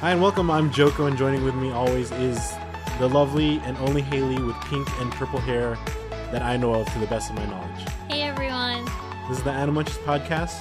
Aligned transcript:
Hi 0.00 0.12
and 0.12 0.22
welcome. 0.22 0.50
I'm 0.50 0.70
Joco, 0.70 1.08
and 1.08 1.18
joining 1.18 1.44
with 1.44 1.54
me 1.54 1.70
always 1.72 2.10
is 2.12 2.54
the 2.98 3.06
lovely 3.06 3.58
and 3.64 3.76
only 3.76 4.00
Haley 4.00 4.42
with 4.42 4.56
pink 4.62 4.88
and 4.98 5.12
purple 5.12 5.38
hair 5.38 5.76
that 6.32 6.40
I 6.40 6.56
know 6.56 6.72
of 6.72 6.90
to 6.94 6.98
the 6.98 7.06
best 7.06 7.28
of 7.28 7.36
my 7.36 7.44
knowledge. 7.44 7.86
Hey 8.08 8.22
everyone. 8.22 8.86
This 9.28 9.36
is 9.36 9.44
the 9.44 9.50
Animunchies 9.50 10.02
podcast, 10.04 10.58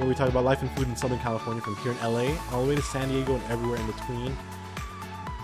where 0.00 0.08
we 0.08 0.14
talk 0.16 0.28
about 0.28 0.42
life 0.42 0.60
and 0.60 0.70
food 0.72 0.88
in 0.88 0.96
Southern 0.96 1.20
California 1.20 1.62
from 1.62 1.76
here 1.76 1.92
in 1.92 1.98
LA 1.98 2.36
all 2.50 2.64
the 2.64 2.70
way 2.70 2.74
to 2.74 2.82
San 2.82 3.08
Diego 3.10 3.36
and 3.36 3.44
everywhere 3.44 3.78
in 3.78 3.86
between. 3.86 4.36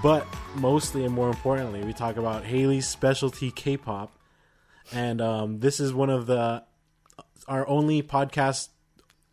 But 0.02 0.26
mostly 0.56 1.04
and 1.04 1.14
more 1.14 1.28
importantly, 1.28 1.84
we 1.84 1.92
talk 1.92 2.16
about 2.16 2.42
Haley's 2.42 2.88
specialty 2.88 3.52
K-pop, 3.52 4.12
and 4.92 5.20
um, 5.20 5.60
this 5.60 5.78
is 5.78 5.94
one 5.94 6.10
of 6.10 6.26
the 6.26 6.64
our 7.46 7.64
only 7.68 8.02
podcast 8.02 8.70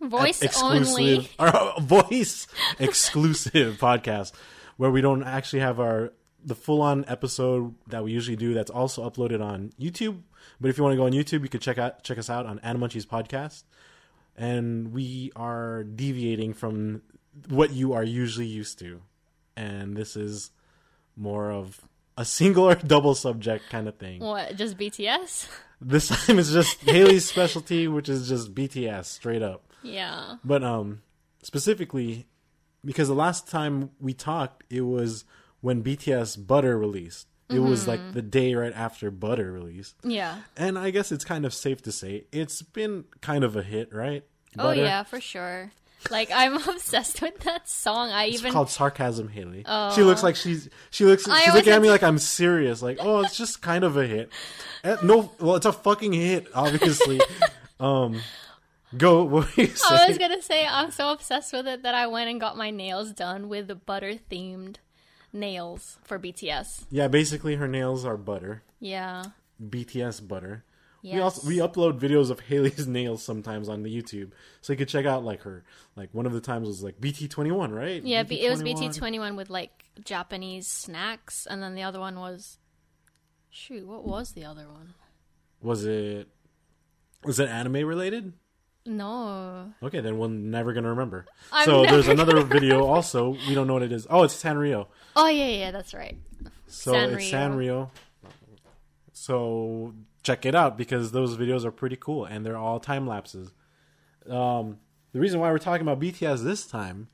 Voice 0.10 0.42
exclusive 0.42 0.88
only. 0.90 1.30
our 1.40 1.48
uh, 1.48 1.80
voice 1.80 2.48
exclusive 2.80 3.78
podcast 3.78 4.34
where 4.78 4.92
we 4.92 5.02
don't 5.02 5.24
actually 5.24 5.60
have 5.60 5.80
our 5.80 6.14
the 6.46 6.56
full 6.56 6.82
on 6.82 7.06
episode 7.08 7.74
that 7.88 8.04
we 8.04 8.12
usually 8.12 8.36
do 8.36 8.54
that's 8.54 8.72
also 8.72 9.10
uploaded 9.10 9.42
on 9.42 9.72
YouTube. 9.80 10.22
But 10.60 10.70
if 10.70 10.78
you 10.78 10.84
want 10.84 10.94
to 10.94 10.98
go 10.98 11.06
on 11.06 11.14
YouTube, 11.14 11.44
you 11.44 11.50
can 11.50 11.62
check 11.62 11.78
out 11.78 12.04
check 12.04 12.18
us 12.18 12.30
out 12.30 12.46
on 12.46 12.60
Animunchies 12.60 13.06
podcast. 13.06 13.64
And 14.36 14.94
we 14.94 15.32
are 15.36 15.84
deviating 15.84 16.54
from 16.54 17.04
what 17.50 17.72
you 17.72 17.94
are 17.94 18.04
usually 18.04 18.48
used 18.48 18.80
to. 18.80 19.02
And 19.56 19.96
this 19.96 20.16
is 20.16 20.52
more 21.16 21.52
of 21.52 21.80
a 22.18 22.26
single 22.26 22.70
or 22.70 22.76
double 22.88 23.16
subject 23.16 23.70
kind 23.70 23.88
of 23.88 23.98
thing. 23.98 24.20
What? 24.22 24.56
Just 24.56 24.78
BTS? 24.78 25.48
This 25.82 26.08
time 26.08 26.40
it's 26.40 26.52
just 26.52 26.80
Haley's 26.82 27.26
specialty, 27.26 27.88
which 27.88 28.10
is 28.10 28.30
just 28.30 28.56
BTS 28.56 29.06
straight 29.06 29.42
up. 29.44 29.66
Yeah. 29.84 30.36
But 30.44 30.64
um 30.64 31.02
specifically 31.42 32.26
because 32.86 33.08
the 33.08 33.14
last 33.16 33.48
time 33.48 33.92
we 34.00 34.14
talked 34.14 34.64
it 34.70 34.82
was 34.82 35.26
when 35.62 35.84
BTS 35.84 36.46
Butter 36.48 36.78
released. 36.78 37.28
It 37.50 37.60
was 37.60 37.82
Mm-hmm. 37.82 37.90
like 37.92 38.14
the 38.14 38.22
day 38.22 38.56
right 38.56 38.74
after 38.74 39.12
Butter 39.12 39.52
released. 39.52 39.96
Yeah. 40.04 40.38
And 40.58 40.78
I 40.80 40.90
guess 40.90 41.12
it's 41.12 41.26
kind 41.26 41.46
of 41.46 41.54
safe 41.54 41.82
to 41.84 41.92
say 41.92 42.26
it's 42.32 42.62
been 42.62 43.04
kind 43.22 43.44
of 43.44 43.56
a 43.56 43.62
hit, 43.64 43.94
right? 43.94 44.24
Oh 44.58 44.72
yeah, 44.72 45.04
for 45.04 45.20
sure. 45.22 45.72
Like 46.10 46.30
I'm 46.34 46.56
obsessed 46.70 47.22
with 47.22 47.40
that 47.42 47.70
song. 47.70 48.10
I 48.12 48.26
It's 48.26 48.40
even 48.40 48.54
called 48.54 48.70
sarcasm, 48.70 49.30
Haley. 49.30 49.66
She 49.96 50.02
looks 50.04 50.24
like 50.24 50.36
she's 50.36 50.70
she 50.90 51.06
looks 51.06 51.28
I 51.28 51.42
she's 51.42 51.54
looking 51.54 51.74
at 51.74 51.82
me 51.82 51.90
like 51.90 52.04
I'm 52.04 52.18
serious. 52.18 52.82
Like, 52.82 52.98
oh, 53.02 53.20
it's 53.22 53.38
just 53.38 53.62
kind 53.62 53.84
of 53.84 53.98
a 53.98 54.06
hit. 54.08 54.30
Eh, 54.84 54.98
No, 55.04 55.32
well, 55.40 55.56
it's 55.56 55.66
a 55.66 55.72
fucking 55.74 56.14
hit, 56.14 56.48
obviously. 56.56 57.22
um, 57.80 58.20
go. 58.98 59.24
What 59.24 59.58
were 59.58 59.64
you 59.64 59.70
I 59.90 60.08
was 60.08 60.18
gonna 60.18 60.42
say 60.42 60.66
I'm 60.66 60.92
so 60.92 61.12
obsessed 61.12 61.54
with 61.54 61.68
it 61.68 61.84
that 61.84 61.96
I 61.96 62.08
went 62.08 62.30
and 62.30 62.40
got 62.40 62.58
my 62.58 62.70
nails 62.70 63.12
done 63.12 63.50
with 63.50 63.68
the 63.68 63.76
butter 63.76 64.14
themed 64.14 64.78
nails 65.32 65.98
for 66.04 66.20
BTS. 66.20 66.86
Yeah, 66.90 67.08
basically, 67.08 67.56
her 67.56 67.68
nails 67.68 68.06
are 68.06 68.18
butter. 68.18 68.64
Yeah. 68.80 69.26
BTS 69.62 70.28
butter. 70.28 70.64
Yes. 71.02 71.16
We 71.16 71.22
also 71.22 71.48
we 71.48 71.58
upload 71.58 72.00
videos 72.00 72.30
of 72.30 72.40
Haley's 72.40 72.88
nails 72.88 73.24
sometimes 73.24 73.68
on 73.68 73.84
the 73.84 73.94
YouTube, 73.94 74.32
so 74.62 74.72
you 74.72 74.78
could 74.78 74.88
check 74.88 75.06
out 75.06 75.26
like 75.26 75.42
her. 75.42 75.66
Like 75.98 76.10
one 76.14 76.26
of 76.26 76.32
the 76.32 76.40
times 76.40 76.68
was 76.68 76.82
like 76.82 77.02
BT 77.02 77.28
twenty 77.28 77.52
one, 77.52 77.74
right? 77.74 78.02
Yeah, 78.02 78.24
B- 78.24 78.40
it 78.40 78.50
was 78.50 78.64
BT21. 78.64 79.00
BT21 79.00 79.36
with 79.38 79.50
like 79.50 79.84
Japanese 80.06 80.68
snacks, 80.68 81.46
and 81.46 81.62
then 81.62 81.76
the 81.76 81.84
other 81.84 82.00
one 82.00 82.20
was. 82.20 82.58
Shoot, 83.50 83.86
what 83.86 84.04
was 84.04 84.32
the 84.32 84.46
other 84.46 84.68
one? 84.68 84.96
Was 85.62 85.86
it 85.86 86.30
was 87.24 87.40
it 87.40 87.50
anime 87.50 87.86
related? 87.86 88.34
No. 88.86 89.74
Okay, 89.82 90.02
then 90.02 90.18
we're 90.18 90.28
never 90.28 90.74
gonna 90.74 90.90
remember. 90.90 91.26
I'm 91.52 91.66
so 91.66 91.84
there's 91.86 92.08
another 92.08 92.42
video 92.44 92.84
also. 92.86 93.38
We 93.48 93.56
don't 93.56 93.68
know 93.68 93.74
what 93.74 93.84
it 93.84 93.92
is. 93.92 94.06
Oh, 94.10 94.24
it's 94.24 94.36
Sanrio. 94.42 94.88
Oh 95.16 95.28
yeah, 95.28 95.48
yeah, 95.48 95.72
that's 95.72 95.94
right. 95.94 96.18
So 96.68 96.92
Sanrio. 96.94 97.14
it's 97.16 97.32
Sanrio. 97.32 97.90
So 99.14 99.94
check 100.24 100.46
it 100.46 100.56
out 100.56 100.78
because 100.78 101.12
those 101.12 101.38
videos 101.38 101.66
are 101.66 101.72
pretty 101.72 101.96
cool 101.96 102.26
and 102.26 102.46
they're 102.46 102.58
all 102.58 102.80
time 102.80 103.08
lapses. 103.08 103.52
Um, 104.30 104.80
the 105.12 105.20
reason 105.20 105.40
why 105.40 105.52
we're 105.52 105.60
talking 105.60 105.86
about 105.86 106.00
BTS 106.00 106.44
this 106.44 106.66
time 106.66 107.08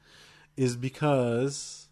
is 0.57 0.75
because 0.75 1.87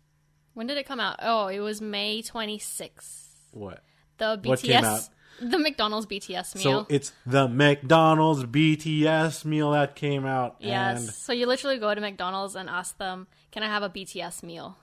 When 0.54 0.68
did 0.68 0.78
it 0.78 0.86
come 0.88 1.00
out? 1.00 1.18
Oh, 1.22 1.48
it 1.48 1.60
was 1.60 1.82
May 1.82 2.22
26th. 2.22 3.26
what? 3.52 3.84
The 4.18 4.40
What 4.44 4.60
came 4.62 4.84
out? 4.84 5.02
BTS, 5.02 5.10
the 5.42 5.60
McDonald's 5.60 6.06
BTS 6.08 6.56
meal. 6.56 6.82
So 6.82 6.86
it's 6.90 7.12
the 7.26 7.48
McDonald's 7.48 8.44
BTS 8.46 9.46
meal 9.46 9.72
that 9.72 9.96
came 9.96 10.26
out. 10.26 10.56
yes. 10.60 11.18
So 11.18 11.34
you 11.34 11.46
literally 11.48 11.78
go 11.78 11.94
to 11.94 12.02
McDonald's 12.02 12.56
and 12.56 12.70
ask 12.70 12.98
them, 12.98 13.28
"Can 13.52 13.64
I 13.64 13.68
have 13.68 13.84
a 13.84 13.90
BTS 13.90 14.44
meal?" 14.44 14.78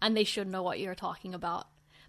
And 0.00 0.16
they 0.16 0.24
should 0.24 0.46
know 0.48 0.62
what 0.62 0.78
you're 0.80 0.94
talking 0.94 1.34
about. 1.34 1.66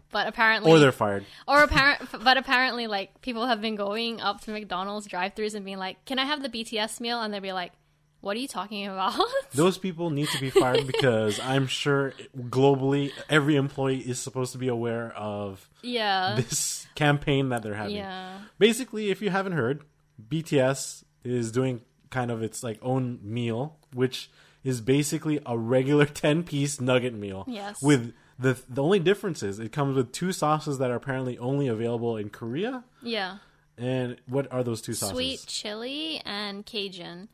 But 0.09 0.27
apparently, 0.27 0.71
or 0.71 0.79
they're 0.79 0.91
fired. 0.93 1.25
or 1.47 1.63
apparent, 1.63 2.01
but 2.23 2.37
apparently, 2.37 2.87
like 2.87 3.21
people 3.21 3.45
have 3.47 3.61
been 3.61 3.75
going 3.75 4.21
up 4.21 4.41
to 4.41 4.51
McDonald's 4.51 5.05
drive-throughs 5.07 5.53
and 5.53 5.65
being 5.65 5.77
like, 5.79 6.03
"Can 6.05 6.17
I 6.19 6.25
have 6.25 6.41
the 6.41 6.49
BTS 6.49 7.01
meal?" 7.01 7.21
And 7.21 7.33
they'll 7.33 7.41
be 7.41 7.51
like, 7.53 7.73
"What 8.21 8.35
are 8.35 8.39
you 8.39 8.47
talking 8.47 8.87
about?" 8.87 9.19
Those 9.53 9.77
people 9.77 10.09
need 10.09 10.27
to 10.29 10.39
be 10.39 10.49
fired 10.49 10.85
because 10.87 11.39
I'm 11.39 11.67
sure 11.67 12.13
globally 12.37 13.11
every 13.29 13.55
employee 13.55 13.99
is 13.99 14.19
supposed 14.19 14.51
to 14.53 14.57
be 14.57 14.67
aware 14.67 15.11
of 15.15 15.69
yeah, 15.81 16.35
this 16.35 16.87
campaign 16.95 17.49
that 17.49 17.63
they're 17.63 17.75
having. 17.75 17.95
yeah, 17.95 18.39
Basically, 18.59 19.09
if 19.11 19.21
you 19.21 19.29
haven't 19.29 19.53
heard, 19.53 19.83
BTS 20.29 21.03
is 21.23 21.51
doing 21.51 21.81
kind 22.09 22.31
of 22.31 22.41
its 22.41 22.63
like 22.63 22.79
own 22.81 23.19
meal, 23.21 23.77
which 23.93 24.29
is 24.63 24.81
basically 24.81 25.39
a 25.45 25.57
regular 25.57 26.05
10 26.23 26.43
piece 26.43 26.79
nugget 26.81 27.13
meal. 27.13 27.45
Yes. 27.47 27.81
With 27.81 28.13
the 28.39 28.57
the 28.69 28.83
only 28.83 28.99
difference 28.99 29.41
is 29.43 29.59
it 29.59 29.71
comes 29.71 29.95
with 29.95 30.11
two 30.11 30.31
sauces 30.31 30.77
that 30.77 30.91
are 30.91 30.95
apparently 30.95 31.37
only 31.37 31.67
available 31.67 32.17
in 32.17 32.29
Korea. 32.29 32.83
yeah. 33.01 33.37
And 33.79 34.17
what 34.27 34.51
are 34.51 34.63
those 34.63 34.81
two 34.81 34.93
sauces? 34.93 35.13
Sweet 35.15 35.43
chili 35.45 36.19
and 36.25 36.65
Cajun. 36.65 37.29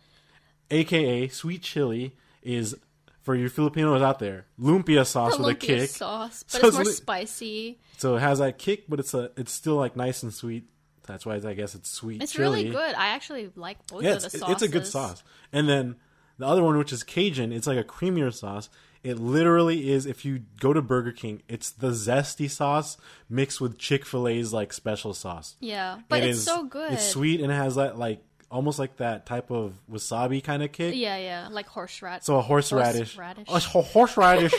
AKA 0.73 1.27
sweet 1.29 1.61
chili 1.61 2.15
is 2.41 2.75
for 3.21 3.35
you 3.35 3.47
Filipinos 3.49 4.01
out 4.01 4.19
there, 4.19 4.45
lumpia 4.59 5.05
sauce 5.05 5.37
with 5.37 5.47
a 5.47 5.53
Lumpia 5.55 5.59
kick. 5.59 5.89
sauce, 5.89 6.43
but 6.43 6.51
So 6.61 6.67
it's 6.67 6.67
it's 6.67 6.75
more 6.77 6.85
li- 6.85 6.91
spicy. 6.91 7.79
So 7.97 8.15
it 8.17 8.19
has 8.19 8.39
that 8.39 8.57
kick, 8.57 8.85
but 8.89 8.99
it's 8.99 9.13
a 9.13 9.31
it's 9.37 9.51
still 9.51 9.75
like 9.75 9.95
nice 9.95 10.23
and 10.23 10.33
sweet. 10.33 10.65
That's 11.07 11.25
why 11.25 11.35
I 11.35 11.53
guess 11.53 11.75
it's 11.75 11.89
sweet 11.89 12.21
It's 12.21 12.31
chili. 12.33 12.63
really 12.65 12.69
good. 12.71 12.95
I 12.95 13.07
actually 13.07 13.51
like 13.55 13.85
both 13.87 14.03
Yeah, 14.03 14.11
of 14.15 14.23
the 14.23 14.29
sauces. 14.29 14.53
it's 14.53 14.61
a 14.61 14.67
good 14.67 14.87
sauce. 14.87 15.23
And 15.51 15.67
then 15.69 15.95
the 16.37 16.47
other 16.47 16.63
one, 16.63 16.77
which 16.77 16.91
is 16.93 17.03
Cajun, 17.03 17.51
it's 17.53 17.67
like 17.67 17.77
a 17.77 17.83
creamier 17.83 18.33
sauce. 18.33 18.69
It 19.03 19.19
literally 19.19 19.91
is. 19.91 20.05
If 20.05 20.23
you 20.23 20.43
go 20.61 20.71
to 20.71 20.81
Burger 20.81 21.11
King, 21.11 21.43
it's 21.49 21.71
the 21.71 21.89
zesty 21.89 22.49
sauce 22.49 22.95
mixed 23.29 23.59
with 23.59 23.77
Chick 23.77 24.05
Fil 24.05 24.29
A's 24.29 24.53
like 24.53 24.71
special 24.71 25.13
sauce. 25.13 25.55
Yeah, 25.59 25.99
but 26.07 26.23
It 26.23 26.29
it's 26.29 26.39
is- 26.39 26.45
so 26.45 26.63
good. 26.63 26.93
It's 26.93 27.09
sweet 27.09 27.41
and 27.41 27.51
it 27.51 27.55
has 27.55 27.75
that 27.75 27.97
like 27.99 28.23
almost 28.53 28.77
like 28.79 28.97
that 28.97 29.25
type 29.25 29.49
of 29.51 29.73
wasabi 29.91 30.41
kind 30.43 30.61
of 30.63 30.71
kick. 30.71 30.95
Yeah, 30.95 31.17
yeah, 31.17 31.47
like 31.51 31.65
horseradish. 31.67 32.23
So 32.25 32.37
a 32.37 32.41
horseradish. 32.41 33.15
Horseradish. 33.17 33.47
Oh, 33.49 33.55
it's 33.57 33.65
a 33.65 33.81
horseradish. 33.81 34.53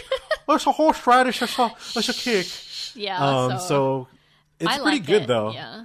oh, 0.49 0.55
it's 0.57 0.67
a 0.67 0.73
horseradish. 0.73 1.41
It's 1.43 1.59
a, 1.59 1.71
it's 1.97 2.09
a 2.09 2.13
kick. 2.13 2.47
yeah, 2.97 3.25
Um, 3.25 3.51
so, 3.61 3.67
so 3.67 4.09
it's 4.61 4.69
I 4.71 4.79
pretty 4.81 4.99
like 4.99 5.07
good 5.07 5.23
it, 5.23 5.29
though. 5.29 5.53
Yeah, 5.53 5.85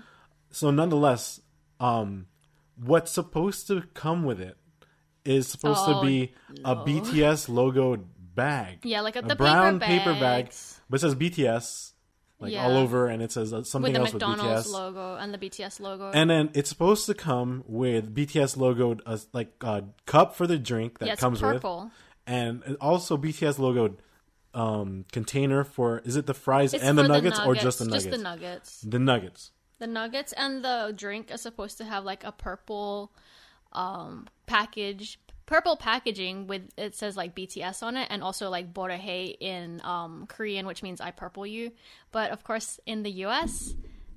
So 0.51 0.71
nonetheless, 0.71 1.39
um, 1.79 2.25
what's 2.83 3.11
supposed 3.11 3.67
to 3.67 3.83
come 3.93 4.23
with 4.23 4.41
it 4.41 4.57
is 5.23 5.47
supposed 5.47 5.81
Oh, 5.85 6.01
to 6.01 6.05
be 6.07 6.33
a 6.65 6.75
BTS 6.75 7.47
logoed 7.49 8.05
bag. 8.35 8.79
Yeah, 8.83 9.01
like 9.01 9.15
a- 9.15 9.21
the 9.21 9.35
brown 9.35 9.79
paper 9.79 10.13
bag, 10.13 10.51
but 10.89 10.95
it 10.97 11.01
says 11.01 11.13
BTS 11.15 11.93
like 12.39 12.53
Yeah. 12.53 12.65
all 12.65 12.77
over, 12.77 13.07
and 13.07 13.21
it 13.21 13.31
says 13.31 13.51
uh, 13.53 13.63
something 13.63 13.91
with 13.93 13.99
the 14.01 14.05
else 14.05 14.13
McDonald's 14.13 14.65
with 14.67 14.73
BTS. 14.73 14.79
logo 14.79 15.15
and 15.15 15.33
the 15.33 15.37
BTS 15.37 15.79
logo. 15.79 16.11
And 16.11 16.29
then 16.29 16.49
it's 16.53 16.69
supposed 16.69 17.05
to 17.07 17.13
come 17.13 17.63
with 17.67 18.13
BTS 18.15 18.57
logoed 18.57 19.01
uh, 19.05 19.17
like 19.33 19.51
a 19.61 19.83
cup 20.05 20.35
for 20.35 20.47
the 20.47 20.57
drink 20.57 20.99
that 20.99 21.07
yeah, 21.07 21.15
comes 21.15 21.41
with, 21.41 21.53
purple. 21.53 21.91
and 22.25 22.77
also 22.79 23.17
BTS 23.17 23.57
logoed 23.59 23.97
um, 24.53 25.05
container 25.11 25.63
for 25.63 25.99
is 26.05 26.15
it 26.15 26.25
the 26.25 26.33
fries 26.33 26.73
It's 26.73 26.83
and 26.83 26.97
the 26.97 27.03
for 27.03 27.07
nuggets, 27.09 27.39
or 27.45 27.55
just 27.55 27.79
the 27.79 27.85
nuggets? 27.85 28.05
Just 28.05 28.17
the 28.17 28.23
nuggets. 28.23 28.81
The 28.81 28.99
nuggets. 28.99 29.51
The 29.79 29.87
nuggets 29.87 30.33
and 30.33 30.63
the 30.63 30.93
drink 30.95 31.31
are 31.31 31.37
supposed 31.37 31.77
to 31.77 31.85
have 31.85 32.03
like 32.03 32.23
a 32.23 32.31
purple 32.31 33.11
um 33.73 34.27
package 34.47 35.19
purple 35.49 35.75
packaging 35.75 36.45
with 36.45 36.61
it 36.77 36.95
says 36.95 37.17
like 37.17 37.33
BTS 37.33 37.81
on 37.81 37.97
it 37.97 38.07
and 38.11 38.21
also 38.21 38.51
like 38.51 38.71
Borahae 38.71 39.35
in 39.39 39.81
um 39.83 40.27
Korean 40.29 40.67
which 40.67 40.83
means 40.83 41.01
I 41.01 41.09
purple 41.09 41.43
you. 41.43 41.71
But 42.11 42.29
of 42.29 42.43
course 42.43 42.79
in 42.85 43.01
the 43.01 43.09
US 43.25 43.73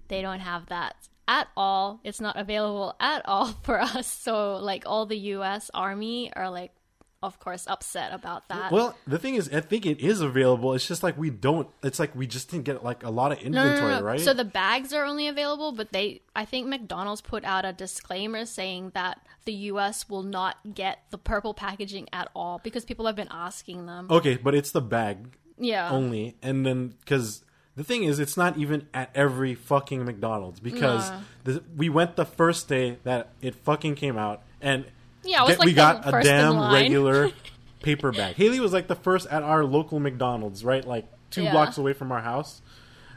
they 0.09 0.21
don't 0.21 0.41
have 0.41 0.67
that 0.67 0.95
at 1.27 1.49
all. 1.57 2.01
It's 2.05 2.21
not 2.21 2.37
available 2.37 2.95
at 3.01 3.23
all 3.25 3.47
for 3.63 3.81
us. 3.81 4.07
So 4.07 4.57
like 4.57 4.83
all 4.85 5.07
the 5.07 5.17
US 5.37 5.71
army 5.73 6.31
are 6.35 6.51
like 6.51 6.73
of 7.23 7.39
course 7.39 7.67
upset 7.69 8.13
about 8.13 8.49
that. 8.49 8.73
Well, 8.73 8.97
the 9.07 9.19
thing 9.19 9.37
is, 9.37 9.49
I 9.53 9.61
think 9.61 9.87
it 9.87 10.01
is 10.01 10.21
available. 10.21 10.75
It's 10.75 10.87
just 10.87 11.03
like 11.03 11.17
we 11.17 11.31
don't. 11.31 11.69
It's 11.83 11.99
like 11.99 12.15
we 12.17 12.27
just 12.27 12.51
didn't 12.51 12.65
get 12.65 12.83
like 12.83 13.03
a 13.05 13.11
lot 13.11 13.33
of 13.33 13.43
No, 13.45 13.51
no, 13.51 13.63
inventory, 13.63 13.93
no, 13.93 13.99
no. 14.01 14.05
right? 14.05 14.21
So 14.21 14.35
the 14.35 14.45
bags 14.45 14.93
are 14.93 15.05
only 15.05 15.29
available, 15.29 15.73
but 15.73 15.93
they, 15.93 16.23
I 16.35 16.45
think 16.45 16.67
McDonald's 16.67 17.21
put 17.21 17.45
out 17.45 17.65
a 17.65 17.73
disclaimer 17.73 18.45
saying 18.45 18.93
that 18.95 19.21
the 19.45 19.53
U.S. 19.53 20.09
will 20.09 20.23
not 20.23 20.57
get 20.75 21.05
the 21.11 21.19
purple 21.19 21.55
packaging 21.55 22.09
at 22.13 22.29
all 22.35 22.61
because 22.63 22.85
people 22.85 23.07
have 23.07 23.17
been 23.17 23.29
asking 23.31 23.87
them. 23.87 24.09
okay, 24.11 24.37
but 24.37 24.55
it's 24.55 24.71
the 24.71 24.81
bag 24.81 25.37
yeah, 25.59 25.91
only, 25.91 26.37
and 26.43 26.67
then 26.67 26.95
because 27.05 27.45
the 27.77 27.85
thing 27.85 28.03
is, 28.05 28.19
it's 28.19 28.37
not 28.37 28.57
even 28.59 28.89
at 28.93 29.11
every 29.15 29.55
fucking 29.55 30.05
McDonald's 30.05 30.61
because 30.61 31.11
the, 31.45 31.63
we 31.77 31.89
went 31.89 32.17
the 32.17 32.25
first 32.25 32.69
day 32.69 32.99
that 33.05 33.31
it 33.41 33.55
fucking 33.55 33.95
came 33.95 34.19
out, 34.19 34.43
and 34.61 34.87
Yeah, 35.25 35.41
I 35.41 35.43
was, 35.43 35.51
get- 35.51 35.59
like, 35.61 35.67
we 35.67 35.73
the 35.73 35.77
got 35.77 36.09
a 36.15 36.23
damn 36.23 36.73
regular 36.73 37.31
paper 37.83 38.13
bag. 38.13 38.35
Haley 38.37 38.61
was 38.61 38.73
like 38.73 38.87
the 38.89 38.95
first 38.97 39.27
at 39.29 39.43
our 39.43 39.65
local 39.65 40.01
McDonald's, 40.01 40.65
right, 40.65 40.85
like 40.87 41.07
two 41.31 41.43
Yeah. 41.45 41.53
blocks 41.53 41.79
away 41.79 41.93
from 41.93 42.11
our 42.13 42.21
house, 42.21 42.61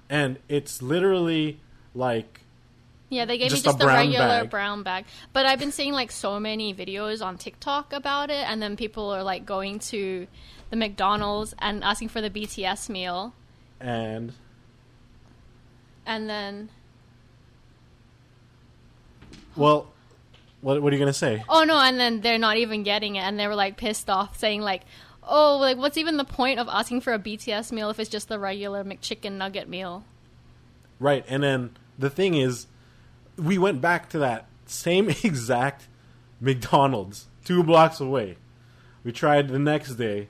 and 0.09 0.37
it's 0.47 0.81
literally 0.81 1.59
like 1.93 2.41
yeah. 3.09 3.25
They 3.25 3.37
gave 3.37 3.49
just 3.51 3.63
me 3.65 3.69
just 3.71 3.79
brown 3.79 3.95
regular 4.07 4.27
bag. 4.41 4.49
brown 4.49 4.83
bag, 4.83 5.05
but 5.33 5.45
I've 5.45 5.59
been 5.59 5.71
seeing 5.71 5.93
like 5.93 6.11
so 6.11 6.39
many 6.39 6.73
videos 6.73 7.23
on 7.25 7.37
TikTok 7.37 7.93
about 7.93 8.29
it, 8.29 8.47
and 8.49 8.61
then 8.61 8.75
people 8.77 9.09
are 9.09 9.23
like 9.23 9.45
going 9.45 9.79
to 9.79 10.27
the 10.69 10.75
McDonald's 10.75 11.53
and 11.59 11.83
asking 11.83 12.09
for 12.09 12.21
the 12.21 12.29
BTS 12.29 12.89
meal, 12.89 13.33
and 13.79 14.33
and 16.05 16.29
then 16.29 16.69
well, 19.55 19.87
what 20.65 20.81
what 20.81 20.91
are 20.91 20.95
you 20.95 20.99
gonna 20.99 21.13
say? 21.13 21.43
Oh 21.47 21.63
no, 21.63 21.77
and 21.77 21.99
then 21.99 22.21
they're 22.21 22.39
not 22.39 22.57
even 22.57 22.81
getting 22.81 23.17
it, 23.17 23.19
and 23.19 23.39
they 23.39 23.45
were 23.45 23.53
like 23.53 23.77
pissed 23.77 24.09
off, 24.09 24.39
saying 24.39 24.61
like, 24.61 24.81
"Oh, 25.21 25.57
like 25.57 25.77
what's 25.77 25.95
even 25.95 26.17
the 26.17 26.25
point 26.25 26.59
of 26.59 26.67
asking 26.67 27.01
for 27.01 27.13
a 27.13 27.19
BTS 27.19 27.71
meal 27.71 27.91
if 27.91 27.99
it's 27.99 28.09
just 28.09 28.29
the 28.29 28.39
regular 28.39 28.83
McChicken 28.83 29.33
nugget 29.33 29.69
meal?" 29.69 30.05
Right, 30.99 31.23
and 31.27 31.43
then 31.43 31.77
the 31.99 32.09
thing 32.09 32.33
is, 32.33 32.65
we 33.37 33.59
went 33.59 33.79
back 33.79 34.09
to 34.09 34.17
that 34.17 34.47
same 34.65 35.09
exact 35.23 35.87
McDonald's 36.41 37.27
two 37.43 37.63
blocks 37.63 37.99
away. 37.99 38.37
We 39.03 39.11
tried 39.11 39.49
the 39.49 39.59
next 39.59 39.97
day, 39.97 40.29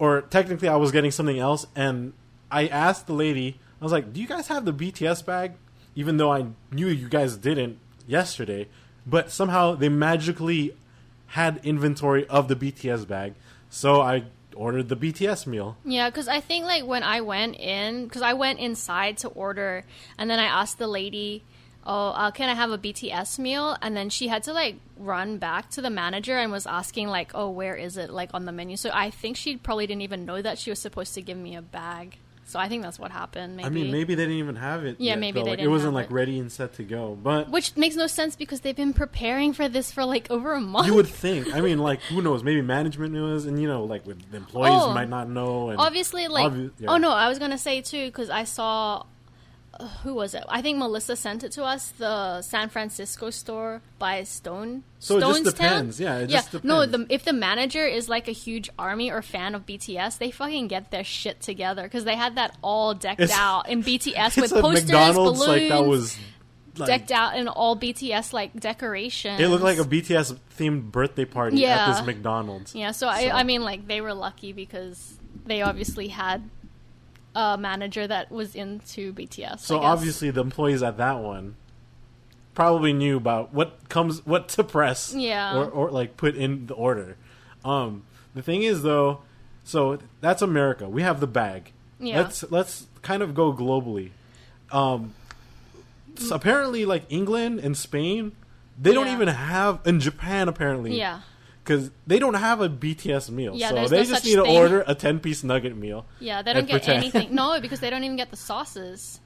or 0.00 0.22
technically, 0.22 0.66
I 0.66 0.74
was 0.74 0.90
getting 0.90 1.12
something 1.12 1.38
else, 1.38 1.64
and 1.76 2.12
I 2.50 2.66
asked 2.66 3.06
the 3.06 3.12
lady, 3.12 3.60
I 3.80 3.84
was 3.84 3.92
like, 3.92 4.12
"Do 4.12 4.20
you 4.20 4.26
guys 4.26 4.48
have 4.48 4.64
the 4.64 4.72
BTS 4.72 5.24
bag?" 5.24 5.52
Even 5.94 6.16
though 6.16 6.32
I 6.32 6.46
knew 6.72 6.88
you 6.88 7.08
guys 7.08 7.36
didn't 7.36 7.78
yesterday, 8.04 8.66
but 9.08 9.30
somehow 9.30 9.74
they 9.74 9.88
magically 9.88 10.74
had 11.28 11.60
inventory 11.64 12.26
of 12.26 12.48
the 12.48 12.56
BTS 12.56 13.06
bag, 13.06 13.34
so 13.70 14.00
I 14.00 14.24
ordered 14.54 14.88
the 14.88 14.96
BTS 14.96 15.46
meal. 15.46 15.76
Yeah, 15.84 16.10
because 16.10 16.28
I 16.28 16.40
think 16.40 16.64
like 16.64 16.84
when 16.84 17.02
I 17.02 17.20
went 17.20 17.56
in, 17.56 18.04
because 18.04 18.22
I 18.22 18.32
went 18.34 18.58
inside 18.58 19.18
to 19.18 19.28
order, 19.28 19.84
and 20.18 20.28
then 20.28 20.38
I 20.38 20.44
asked 20.44 20.78
the 20.78 20.88
lady, 20.88 21.44
"Oh, 21.86 22.08
uh, 22.08 22.30
can 22.30 22.48
I 22.48 22.54
have 22.54 22.70
a 22.70 22.78
BTS 22.78 23.38
meal?" 23.38 23.76
And 23.80 23.96
then 23.96 24.10
she 24.10 24.28
had 24.28 24.42
to 24.44 24.52
like 24.52 24.76
run 24.96 25.38
back 25.38 25.70
to 25.70 25.80
the 25.82 25.90
manager 25.90 26.36
and 26.36 26.50
was 26.50 26.66
asking 26.66 27.08
like, 27.08 27.30
"Oh, 27.34 27.50
where 27.50 27.76
is 27.76 27.96
it 27.96 28.10
like 28.10 28.30
on 28.34 28.46
the 28.46 28.52
menu?" 28.52 28.76
So 28.76 28.90
I 28.92 29.10
think 29.10 29.36
she 29.36 29.56
probably 29.56 29.86
didn't 29.86 30.02
even 30.02 30.24
know 30.24 30.42
that 30.42 30.58
she 30.58 30.70
was 30.70 30.78
supposed 30.78 31.14
to 31.14 31.22
give 31.22 31.38
me 31.38 31.56
a 31.56 31.62
bag. 31.62 32.18
So 32.48 32.58
I 32.58 32.68
think 32.68 32.82
that's 32.82 32.98
what 32.98 33.10
happened. 33.10 33.56
Maybe. 33.56 33.66
I 33.66 33.68
mean, 33.68 33.92
maybe 33.92 34.14
they 34.14 34.22
didn't 34.22 34.38
even 34.38 34.56
have 34.56 34.84
it. 34.86 34.96
Yeah, 34.98 35.10
yet, 35.12 35.18
maybe 35.18 35.40
though. 35.40 35.44
they 35.44 35.50
like, 35.50 35.58
it 35.58 35.62
didn't 35.62 35.68
It 35.68 35.70
wasn't 35.70 35.92
like 35.94 36.06
it. 36.06 36.12
ready 36.12 36.38
and 36.38 36.50
set 36.50 36.72
to 36.74 36.82
go. 36.82 37.14
But 37.22 37.50
Which 37.50 37.76
makes 37.76 37.94
no 37.94 38.06
sense 38.06 38.36
because 38.36 38.62
they've 38.62 38.74
been 38.74 38.94
preparing 38.94 39.52
for 39.52 39.68
this 39.68 39.92
for 39.92 40.04
like 40.06 40.30
over 40.30 40.54
a 40.54 40.60
month. 40.60 40.86
you 40.86 40.94
would 40.94 41.06
think. 41.24 41.54
I 41.54 41.60
mean, 41.60 41.78
like 41.78 42.00
who 42.04 42.22
knows? 42.22 42.42
Maybe 42.42 42.62
management 42.62 43.12
knows, 43.12 43.44
and 43.44 43.60
you 43.60 43.68
know, 43.68 43.84
like 43.84 44.06
with 44.06 44.30
the 44.30 44.38
employees 44.38 44.72
Oh. 44.82 44.94
might 44.94 45.10
not 45.10 45.28
know. 45.28 45.68
And 45.70 45.78
obviously 45.78 46.26
like 46.28 46.50
obvi- 46.52 46.70
yeah. 46.78 46.88
oh 46.90 46.96
no 46.96 47.10
i 47.10 47.28
was 47.28 47.38
gonna 47.38 47.58
say 47.58 47.80
too 47.82 48.06
because 48.06 48.30
i 48.30 48.44
saw 48.44 49.04
who 50.02 50.12
was 50.14 50.34
it 50.34 50.42
i 50.48 50.60
think 50.60 50.76
melissa 50.78 51.14
sent 51.14 51.44
it 51.44 51.52
to 51.52 51.62
us 51.62 51.90
the 51.98 52.42
san 52.42 52.68
francisco 52.68 53.30
store 53.30 53.80
by 53.98 54.22
stone 54.24 54.82
So 54.98 55.18
it 55.18 55.20
just 55.20 55.42
Stonestown? 55.42 55.44
depends. 55.52 56.00
Yeah, 56.00 56.16
it 56.18 56.30
yeah 56.30 56.40
just 56.42 56.64
no 56.64 56.84
the, 56.86 57.06
if 57.10 57.24
the 57.24 57.32
manager 57.32 57.84
is 57.86 58.08
like 58.08 58.26
a 58.28 58.32
huge 58.32 58.70
army 58.78 59.10
or 59.10 59.22
fan 59.22 59.54
of 59.54 59.66
bts 59.66 60.18
they 60.18 60.30
fucking 60.30 60.66
get 60.68 60.90
their 60.90 61.04
shit 61.04 61.40
together 61.40 61.84
because 61.84 62.04
they 62.04 62.16
had 62.16 62.34
that 62.36 62.56
all 62.62 62.94
decked 62.94 63.20
It's- 63.20 63.38
out 63.38 63.68
in 63.68 63.82
bts 63.88 64.40
with 64.40 64.50
posters 64.50 64.84
McDonald's 64.86 65.38
balloons 65.40 65.46
like 65.62 65.68
that 65.68 65.84
was. 65.86 66.18
Like, 66.76 66.86
decked 66.86 67.10
out 67.10 67.36
in 67.36 67.48
all 67.48 67.76
bts 67.76 68.32
like 68.32 68.52
decorations 68.58 69.40
It 69.40 69.48
looked 69.48 69.64
like 69.64 69.78
a 69.78 69.82
BTS 69.84 70.38
themed 70.56 70.92
birthday 70.92 71.24
party 71.24 71.56
Yeah. 71.58 71.88
at 71.88 71.92
this 71.96 72.06
McDonald's. 72.06 72.72
Yeah, 72.72 72.92
so, 72.92 73.08
I, 73.08 73.30
I 73.40 73.42
mean, 73.42 73.62
like 73.62 73.88
they 73.88 74.00
were 74.00 74.14
lucky 74.14 74.52
because 74.52 75.18
they 75.44 75.60
obviously 75.62 76.06
had 76.06 76.48
a 77.40 77.56
manager 77.56 78.04
that 78.06 78.30
was 78.32 78.54
into 78.56 79.12
BTS. 79.12 79.60
So 79.60 79.78
obviously, 79.78 80.30
the 80.30 80.40
employees 80.40 80.82
at 80.82 80.96
that 80.96 81.20
one 81.20 81.54
probably 82.54 82.92
knew 82.92 83.16
about 83.16 83.54
what 83.54 83.88
comes, 83.88 84.26
what 84.26 84.48
to 84.48 84.64
press, 84.64 85.14
Yeah. 85.14 85.56
or, 85.56 85.64
or 85.66 85.90
like 85.92 86.16
put 86.16 86.34
in 86.34 86.66
the 86.66 86.74
order. 86.74 87.16
Um, 87.64 88.02
the 88.34 88.42
thing 88.42 88.62
is, 88.64 88.82
though, 88.82 89.20
so 89.62 89.98
that's 90.20 90.42
America. 90.42 90.88
We 90.88 91.02
have 91.02 91.20
the 91.20 91.26
bag. 91.28 91.72
Yeah. 92.00 92.18
Let's 92.18 92.42
let's 92.50 92.86
kind 93.02 93.22
of 93.22 93.34
go 93.34 93.52
globally. 93.52 94.10
Um, 94.72 95.14
so 96.16 96.34
apparently, 96.34 96.84
like 96.84 97.04
England 97.08 97.60
and 97.60 97.76
Spain, 97.76 98.32
they 98.80 98.92
don't 98.92 99.08
even 99.08 99.28
have. 99.28 99.80
In 99.84 100.00
Japan, 100.00 100.48
apparently, 100.48 100.98
yeah, 100.98 101.20
because 101.68 101.90
they 102.06 102.18
don't 102.18 102.34
have 102.34 102.60
a 102.62 102.68
BTS 102.68 103.28
meal. 103.30 103.54
Yeah, 103.54 103.68
so 103.68 103.88
they 103.88 103.98
no 103.98 104.04
just 104.04 104.24
need 104.24 104.36
to 104.36 104.42
thing. 104.44 104.56
order 104.56 104.82
a 104.86 104.94
ten 104.94 105.20
piece 105.20 105.44
nugget 105.44 105.76
meal. 105.76 106.06
yeah, 106.18 106.40
they 106.42 106.54
don't 106.54 106.64
get 106.66 106.82
pretend. 106.82 106.98
anything. 107.04 107.34
No, 107.34 107.60
because 107.64 107.80
they 107.80 107.90
don't 107.90 108.04
even 108.04 108.16
get 108.16 108.30
the 108.30 108.36
sauces. 108.38 109.20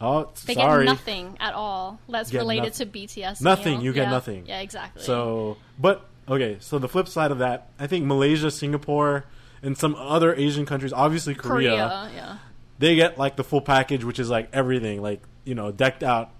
Oh, 0.00 0.30
They 0.46 0.54
sorry. 0.54 0.84
get 0.84 0.92
nothing 0.92 1.36
at 1.40 1.54
all 1.54 1.98
that's 2.08 2.30
Get 2.30 2.38
related 2.38 2.66
noth- 2.66 2.76
to 2.76 2.86
BTS. 2.86 3.40
Nothing, 3.40 3.78
meal. 3.78 3.84
you 3.86 3.92
get 3.92 4.04
Yeah. 4.04 4.10
nothing. 4.10 4.46
Yeah, 4.46 4.60
exactly. 4.60 5.02
So, 5.02 5.56
but 5.78 6.04
okay. 6.28 6.58
So 6.60 6.78
the 6.78 6.86
flip 6.88 7.08
side 7.08 7.32
of 7.32 7.38
that, 7.38 7.70
I 7.80 7.88
think 7.88 8.04
Malaysia, 8.06 8.50
Singapore, 8.52 9.24
and 9.60 9.76
some 9.76 9.96
other 9.96 10.32
Asian 10.34 10.66
countries, 10.66 10.92
obviously 10.92 11.34
Korea, 11.34 11.70
Korea, 11.70 12.10
yeah, 12.14 12.36
they 12.78 12.94
get 12.94 13.18
like 13.18 13.34
the 13.34 13.42
full 13.42 13.60
package, 13.60 14.04
which 14.04 14.20
is 14.20 14.30
like 14.30 14.48
everything, 14.52 15.02
like 15.02 15.20
you 15.44 15.56
know, 15.56 15.72
decked 15.72 16.04
out, 16.04 16.30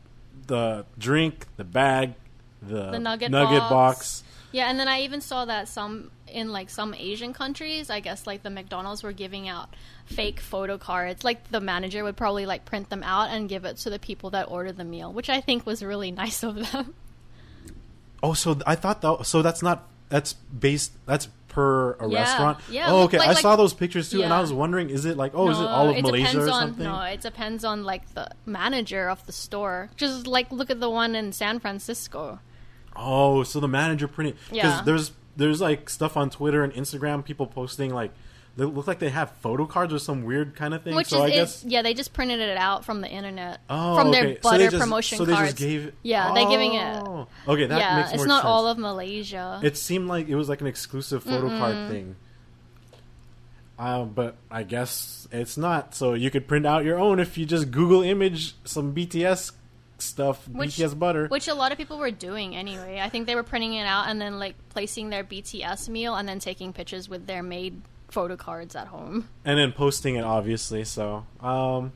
the 0.47 0.85
drink, 0.97 1.47
the 1.57 1.65
bag, 1.65 2.15
the, 2.63 2.93
The 2.93 2.99
nugget 3.01 3.31
box. 3.33 3.71
box. 3.71 4.23
Yeah, 4.53 4.69
and 4.71 4.79
then 4.81 4.89
I 4.89 5.03
even 5.03 5.21
saw 5.21 5.45
that 5.45 5.69
some 5.69 6.11
in 6.27 6.53
like 6.53 6.69
some 6.71 6.95
Asian 6.95 7.33
countries, 7.33 7.89
I 7.91 8.01
guess 8.01 8.27
like 8.27 8.43
the 8.43 8.51
McDonald's 8.51 9.03
were 9.03 9.13
giving 9.13 9.49
out 9.49 9.69
fake 10.07 10.41
photo 10.41 10.77
cards. 10.79 11.25
Like 11.25 11.51
the 11.51 11.61
manager 11.61 12.05
would 12.05 12.17
probably 12.17 12.45
like 12.47 12.65
print 12.65 12.91
them 12.91 13.03
out 13.03 13.31
and 13.31 13.49
give 13.49 13.65
it 13.65 13.77
to 13.79 13.91
the 13.91 13.99
people 13.99 14.31
that 14.31 14.51
ordered 14.51 14.77
the 14.77 14.85
meal, 14.85 15.13
which 15.13 15.29
I 15.31 15.41
think 15.41 15.65
was 15.67 15.83
really 15.83 16.11
nice 16.23 16.43
of 16.43 16.71
them. 16.73 16.95
Oh, 18.23 18.35
so 18.35 18.59
I 18.67 18.75
thought 18.75 19.01
that. 19.03 19.27
So 19.27 19.43
that's 19.43 19.63
not. 19.63 19.87
That's 20.09 20.33
based. 20.35 20.93
That's 21.07 21.29
per 21.49 21.93
a 21.95 22.09
Yeah, 22.09 22.21
restaurant. 22.23 22.59
yeah, 22.71 22.87
Oh, 22.91 23.03
okay. 23.05 23.19
like- 23.19 23.29
I 23.29 23.33
like- 23.33 23.43
saw 23.43 23.57
those 23.57 23.75
pictures 23.75 24.11
too, 24.11 24.23
and 24.23 24.33
I 24.33 24.41
was 24.41 24.53
wondering, 24.53 24.91
is 24.91 25.05
it 25.05 25.17
like, 25.17 25.33
oh, 25.35 25.51
is 25.51 25.59
it 25.59 25.63
No, 25.63 25.69
all 25.69 25.89
of 25.91 25.97
it 25.97 26.03
Malaysia 26.03 26.39
or 26.41 26.43
on, 26.43 26.49
something? 26.49 26.85
No, 26.85 27.01
it 27.03 27.21
depends 27.21 27.65
on 27.65 27.85
like 27.85 28.15
the 28.15 28.29
manager 28.47 29.09
of 29.09 29.25
the 29.27 29.33
store. 29.33 29.91
Just 29.97 30.27
like 30.27 30.51
look 30.53 30.71
at 30.71 30.81
the 30.81 30.91
one 30.91 31.15
in 31.15 31.33
San 31.33 31.59
Francisco. 31.61 32.41
Oh, 32.99 33.43
so 33.45 33.61
the 33.61 33.69
manager 33.69 34.09
printed 34.09 34.37
because 34.51 34.57
Yeah. 34.57 34.83
there's 34.85 35.13
there's 35.37 35.61
like 35.61 35.89
stuff 35.89 36.17
on 36.17 36.31
Twitter 36.31 36.65
and 36.65 36.73
Instagram, 36.73 37.25
people 37.25 37.47
posting 37.47 37.95
like 37.95 38.11
they 38.57 38.65
look 38.65 38.89
like 38.89 38.99
they 38.99 39.11
have 39.11 39.31
photo 39.41 39.67
cards 39.67 39.95
or 39.95 40.01
some 40.01 40.25
weird 40.25 40.57
kind 40.57 40.75
of 40.75 40.83
thing. 40.83 40.97
Which 40.97 41.07
so 41.09 41.25
is 41.27 41.33
guess 41.33 41.65
yeah, 41.65 41.83
they 41.83 41.95
just 41.95 42.13
printed 42.13 42.41
it 42.41 42.57
out 42.57 42.85
from 42.85 43.01
the 43.03 43.09
internet 43.09 43.61
oh, 43.71 43.95
from 43.97 44.11
their 44.11 44.25
okay. 44.25 44.35
So 44.35 44.51
butter 44.51 44.59
they 44.59 44.69
just- 44.71 44.81
promotion 44.83 45.19
so 45.19 45.25
they 45.25 45.33
cards. 45.35 45.51
just 45.51 45.59
gave 45.63 45.93
yeah, 46.03 46.33
they're 46.35 46.49
giving 46.49 46.75
it. 46.75 46.97
Oh. 46.97 47.29
Okay, 47.47 47.67
that 47.67 47.79
yeah, 47.79 47.97
makes 47.99 48.13
it's 48.15 48.25
not 48.25 48.39
sense. 48.43 48.47
all 48.47 48.67
of 48.67 48.77
Malaysia. 48.79 49.61
It 49.63 49.77
seemed 49.77 50.09
like 50.09 50.29
it 50.29 50.35
was 50.35 50.49
like 50.49 50.61
an 50.61 50.67
exclusive 50.67 51.23
photo 51.23 51.49
card 51.57 51.89
thing. 51.89 52.17
Um, 53.79 54.11
but 54.11 54.35
I 54.51 54.65
guess 54.65 55.29
it's 55.31 55.57
not. 55.57 55.95
So 55.95 56.15
you 56.15 56.31
could 56.33 56.49
print 56.49 56.67
out 56.67 56.85
your 56.85 56.99
own 56.99 57.21
if 57.21 57.39
you 57.39 57.47
just 57.47 57.71
Google 57.71 58.03
image 58.03 58.57
some 58.65 58.93
BTS 58.93 59.53
stuff, 59.99 60.47
Which- 60.49 60.77
BTS 60.77 60.99
butter. 60.99 61.27
which 61.29 61.49
a 61.49 61.55
lot 61.55 61.73
of 61.73 61.79
people 61.79 61.99
were 61.99 62.11
doing 62.11 62.55
anyway. 62.57 63.01
I 63.03 63.09
think 63.09 63.27
they 63.27 63.35
were 63.35 63.43
printing 63.43 63.75
it 63.75 63.85
out 63.85 64.09
and 64.09 64.21
then 64.21 64.39
like 64.39 64.55
placing 64.69 65.11
their 65.11 65.25
BTS 65.25 65.89
meal 65.89 66.15
and 66.15 66.29
then 66.29 66.39
taking 66.39 66.73
pictures 66.73 67.09
with 67.09 67.27
their 67.27 67.43
made 67.43 67.83
photo 68.09 68.37
cards 68.37 68.75
at 68.77 68.87
home. 68.89 69.29
and 69.45 69.59
then 69.59 69.71
posting 69.73 70.17
it 70.17 70.25
obviously 70.25 70.83
so 70.83 71.27
um 71.41 71.93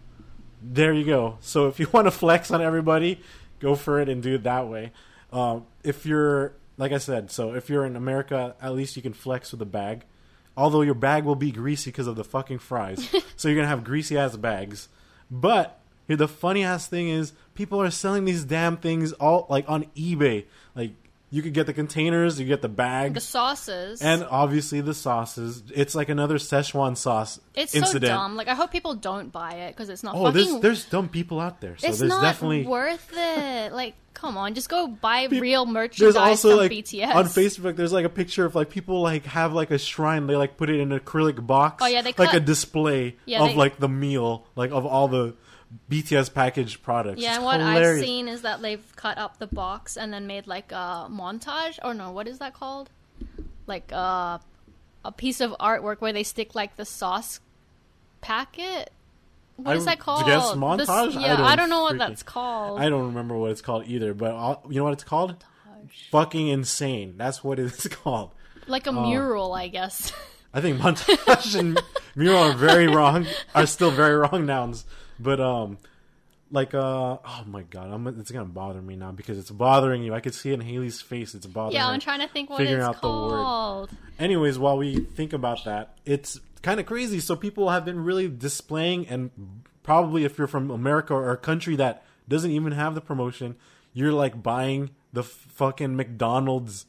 there 0.64 0.92
you 0.92 1.04
go. 1.04 1.38
So 1.40 1.66
if 1.66 1.80
you 1.80 1.88
want 1.92 2.06
to 2.06 2.10
flex 2.12 2.50
on 2.52 2.62
everybody, 2.62 3.20
go 3.60 3.74
for 3.74 4.00
it 4.00 4.08
and 4.08 4.22
do 4.22 4.34
it 4.36 4.44
that 4.44 4.68
way. 4.68 4.92
Um, 5.32 5.66
if 5.82 6.06
you're 6.06 6.52
like 6.76 6.92
I 6.92 6.98
said, 6.98 7.30
so 7.32 7.54
if 7.54 7.68
you're 7.68 7.84
in 7.84 7.96
America, 7.96 8.54
at 8.62 8.72
least 8.74 8.94
you 8.96 9.02
can 9.02 9.12
flex 9.12 9.50
with 9.52 9.60
a 9.62 9.66
bag. 9.66 10.04
Although 10.56 10.82
your 10.82 10.94
bag 10.94 11.24
will 11.24 11.34
be 11.34 11.50
greasy 11.50 11.90
because 11.90 12.06
of 12.06 12.14
the 12.16 12.22
fucking 12.24 12.58
fries, 12.58 13.08
so 13.36 13.48
you're 13.48 13.56
gonna 13.56 13.66
have 13.68 13.82
greasy 13.84 14.16
ass 14.16 14.36
bags. 14.36 14.88
But 15.30 15.80
here, 16.12 16.16
the 16.16 16.28
funny 16.28 16.62
ass 16.64 16.86
thing 16.86 17.08
is, 17.08 17.32
people 17.54 17.80
are 17.82 17.90
selling 17.90 18.24
these 18.24 18.44
damn 18.44 18.76
things 18.76 19.12
all 19.12 19.46
like 19.50 19.64
on 19.68 19.84
eBay. 19.96 20.44
Like 20.74 20.92
you 21.30 21.40
could 21.40 21.54
get 21.54 21.64
the 21.64 21.72
containers, 21.72 22.38
you 22.38 22.44
get 22.46 22.60
the 22.60 22.68
bags, 22.68 23.14
The 23.14 23.20
sauces. 23.20 24.02
and 24.02 24.22
obviously 24.30 24.82
the 24.82 24.92
sauces. 24.92 25.62
It's 25.74 25.94
like 25.94 26.10
another 26.10 26.36
Szechuan 26.36 26.94
sauce 26.94 27.40
it's 27.54 27.74
incident. 27.74 28.10
so 28.10 28.14
dumb. 28.16 28.36
Like 28.36 28.48
I 28.48 28.54
hope 28.54 28.70
people 28.70 28.94
don't 28.94 29.32
buy 29.32 29.54
it 29.54 29.70
because 29.74 29.88
it's 29.88 30.02
not 30.02 30.14
Oh, 30.14 30.30
there's 30.30 30.46
fucking. 30.46 30.60
there's 30.60 30.84
dumb 30.84 31.08
people 31.08 31.40
out 31.40 31.60
there. 31.62 31.76
So 31.78 31.88
it's 31.88 31.98
there's 32.00 32.10
not 32.10 32.22
definitely 32.22 32.64
worth 32.66 33.10
it. 33.16 33.72
Like, 33.82 33.94
come 34.12 34.36
on, 34.36 34.52
just 34.54 34.68
go 34.68 34.86
buy 34.86 35.24
real 35.30 35.64
merchandise 35.64 36.14
there's 36.14 36.16
also 36.16 36.56
like 36.58 36.70
BTS 36.70 37.14
on 37.14 37.24
Facebook. 37.24 37.76
There's 37.76 37.92
like 37.92 38.04
a 38.04 38.10
picture 38.10 38.44
of 38.44 38.54
like 38.54 38.68
people 38.68 39.00
like 39.00 39.24
have 39.24 39.54
like 39.54 39.70
a 39.70 39.78
shrine. 39.78 40.26
They 40.26 40.36
like 40.36 40.58
put 40.58 40.68
it 40.68 40.78
in 40.80 40.92
an 40.92 41.00
acrylic 41.00 41.44
box. 41.46 41.82
Oh, 41.82 41.86
yeah, 41.86 42.02
they 42.02 42.12
cut... 42.12 42.26
like 42.26 42.34
a 42.34 42.40
display 42.40 43.16
Yeah, 43.24 43.42
of 43.42 43.48
they- 43.50 43.54
like 43.56 43.78
the 43.78 43.88
meal, 43.88 44.44
like 44.54 44.70
of 44.70 44.84
all 44.84 45.08
the 45.08 45.34
BTS 45.90 46.32
packaged 46.34 46.82
products. 46.82 47.20
Yeah, 47.20 47.30
It's 47.30 47.36
and 47.38 47.44
what 47.44 47.60
hilarious. 47.60 48.02
I've 48.02 48.06
seen 48.06 48.28
is 48.28 48.42
that 48.42 48.60
they've 48.62 48.84
cut 48.96 49.18
up 49.18 49.38
the 49.38 49.46
box 49.46 49.96
and 49.96 50.12
then 50.12 50.26
made 50.26 50.46
like 50.46 50.72
a 50.72 51.08
montage. 51.10 51.78
Or 51.82 51.94
no, 51.94 52.10
what 52.12 52.26
is 52.28 52.38
that 52.38 52.54
called? 52.54 52.90
Like 53.66 53.90
uh, 53.92 54.38
a 55.04 55.12
piece 55.16 55.40
of 55.40 55.52
artwork 55.60 56.00
where 56.00 56.12
they 56.12 56.22
stick 56.24 56.54
like 56.54 56.76
the 56.76 56.84
sauce 56.84 57.40
packet. 58.20 58.90
What 59.56 59.72
I 59.72 59.76
is 59.76 59.84
that 59.84 59.98
called? 59.98 60.26
guess 60.26 60.44
montage? 60.52 60.88
I 61.16 61.20
yeah, 61.20 61.36
don't 61.36 61.46
I 61.46 61.56
don't 61.56 61.70
know 61.70 61.82
what 61.82 61.98
that's 61.98 62.22
called. 62.22 62.80
I 62.80 62.88
don't 62.88 63.06
remember 63.06 63.36
what 63.36 63.50
it's 63.50 63.60
called 63.60 63.84
either, 63.86 64.14
but 64.14 64.34
I'll, 64.34 64.62
you 64.68 64.76
know 64.76 64.84
what 64.84 64.94
it's 64.94 65.04
called? 65.04 65.36
Montage. 65.66 66.10
Fucking 66.10 66.48
insane. 66.48 67.14
That's 67.16 67.44
what 67.44 67.58
it's 67.58 67.86
called. 68.02 68.32
like 68.66 68.86
a 68.86 68.90
Oh. 68.90 69.06
mural, 69.06 69.52
I 69.54 69.68
guess. 69.68 70.12
I 70.54 70.60
think 70.60 70.78
montage 70.80 71.58
and 71.58 71.80
mural 72.16 72.42
are 72.44 72.52
very 72.54 72.86
wrong. 72.88 73.26
Are 73.54 73.66
still 73.66 73.90
very 73.90 74.16
wrong 74.16 74.46
nouns. 74.46 74.84
But 75.22 75.40
um, 75.40 75.78
like 76.50 76.74
uh, 76.74 77.18
oh 77.24 77.44
my 77.46 77.62
god, 77.62 77.90
I'm, 77.90 78.06
it's 78.06 78.30
gonna 78.30 78.44
bother 78.44 78.82
me 78.82 78.96
now 78.96 79.12
because 79.12 79.38
it's 79.38 79.50
bothering 79.50 80.02
you. 80.02 80.14
I 80.14 80.20
could 80.20 80.34
see 80.34 80.50
it 80.50 80.54
in 80.54 80.60
Haley's 80.60 81.00
face. 81.00 81.34
It's 81.34 81.46
bothering. 81.46 81.74
yeah. 81.74 81.88
I'm 81.88 82.00
trying 82.00 82.20
to 82.20 82.28
think 82.28 82.50
what 82.50 82.58
figuring 82.58 82.80
it's 82.80 82.88
out 82.88 83.00
the 83.00 83.08
word. 83.08 83.42
called. 83.42 83.90
Anyways, 84.18 84.58
while 84.58 84.76
we 84.76 85.00
think 85.00 85.32
about 85.32 85.64
that, 85.64 85.96
it's 86.04 86.40
kind 86.62 86.78
of 86.80 86.86
crazy. 86.86 87.20
So 87.20 87.36
people 87.36 87.70
have 87.70 87.84
been 87.84 88.04
really 88.04 88.28
displaying, 88.28 89.06
and 89.08 89.30
probably 89.82 90.24
if 90.24 90.38
you're 90.38 90.46
from 90.46 90.70
America 90.70 91.14
or 91.14 91.30
a 91.30 91.36
country 91.36 91.76
that 91.76 92.04
doesn't 92.28 92.50
even 92.50 92.72
have 92.72 92.94
the 92.94 93.00
promotion, 93.00 93.56
you're 93.92 94.12
like 94.12 94.42
buying 94.42 94.90
the 95.12 95.22
fucking 95.22 95.96
McDonald's 95.96 96.86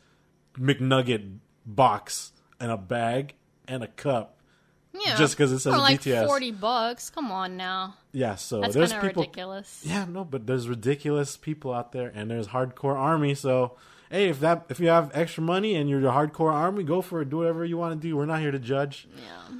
McNugget 0.55 1.37
box 1.65 2.31
and 2.59 2.71
a 2.71 2.77
bag 2.77 3.35
and 3.67 3.83
a 3.83 3.87
cup. 3.87 4.37
Yeah, 4.93 5.17
Just 5.17 5.35
'cause 5.37 5.51
it 5.51 5.59
says 5.59 5.73
like 5.75 6.01
BTS. 6.01 6.27
forty 6.27 6.51
bucks. 6.51 7.09
Come 7.09 7.31
on 7.31 7.57
now, 7.57 7.95
Yeah, 8.11 8.35
so 8.35 8.61
that's 8.61 8.75
there's 8.75 8.93
people. 8.93 9.07
ridiculous. 9.23 9.81
Yeah, 9.83 10.05
no, 10.05 10.23
but 10.23 10.45
there's 10.45 10.67
ridiculous 10.69 11.35
people 11.35 11.73
out 11.73 11.91
there, 11.93 12.11
and 12.13 12.29
there's 12.29 12.49
hardcore 12.49 12.95
army. 12.95 13.33
So, 13.33 13.75
hey, 14.11 14.29
if 14.29 14.39
that 14.41 14.65
if 14.69 14.79
you 14.79 14.89
have 14.89 15.09
extra 15.15 15.41
money 15.43 15.73
and 15.75 15.89
you're 15.89 15.99
a 16.07 16.11
hardcore 16.11 16.53
army, 16.53 16.83
go 16.83 17.01
for 17.01 17.21
it. 17.21 17.29
Do 17.31 17.37
whatever 17.37 17.65
you 17.65 17.75
want 17.77 17.99
to 17.99 18.07
do. 18.07 18.15
We're 18.15 18.27
not 18.27 18.39
here 18.41 18.51
to 18.51 18.59
judge. 18.59 19.07
Yeah. 19.17 19.57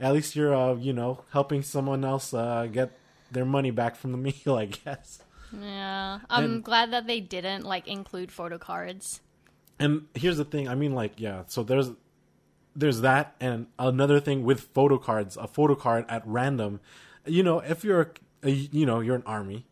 At 0.00 0.12
least 0.12 0.36
you're, 0.36 0.54
uh, 0.54 0.74
you 0.74 0.92
know, 0.92 1.24
helping 1.32 1.62
someone 1.62 2.04
else 2.04 2.32
uh, 2.34 2.68
get 2.70 2.96
their 3.32 3.44
money 3.46 3.70
back 3.70 3.96
from 3.96 4.12
the 4.12 4.18
meal. 4.46 4.54
I 4.56 4.66
guess. 4.66 5.22
Yeah, 5.58 6.18
I'm 6.28 6.44
And- 6.44 6.64
glad 6.64 6.92
that 6.92 7.06
they 7.06 7.20
didn't 7.20 7.64
like 7.64 7.88
include 7.88 8.30
photo 8.30 8.58
cards. 8.58 9.22
And 9.78 10.06
here's 10.14 10.36
the 10.36 10.44
thing. 10.44 10.68
I 10.68 10.74
mean, 10.74 10.94
like, 10.94 11.14
yeah. 11.16 11.44
So 11.46 11.62
there's 11.62 11.90
there's 12.74 13.00
that, 13.00 13.34
and 13.40 13.66
another 13.78 14.20
thing 14.20 14.44
with 14.44 14.60
photo 14.60 14.98
cards. 14.98 15.36
A 15.36 15.46
photo 15.46 15.74
card 15.74 16.04
at 16.08 16.22
random. 16.24 16.80
You 17.26 17.42
know, 17.42 17.58
if 17.60 17.84
you're, 17.84 18.12
a, 18.42 18.50
you 18.50 18.86
know, 18.86 19.00
you're 19.00 19.16
an 19.16 19.22
army 19.26 19.66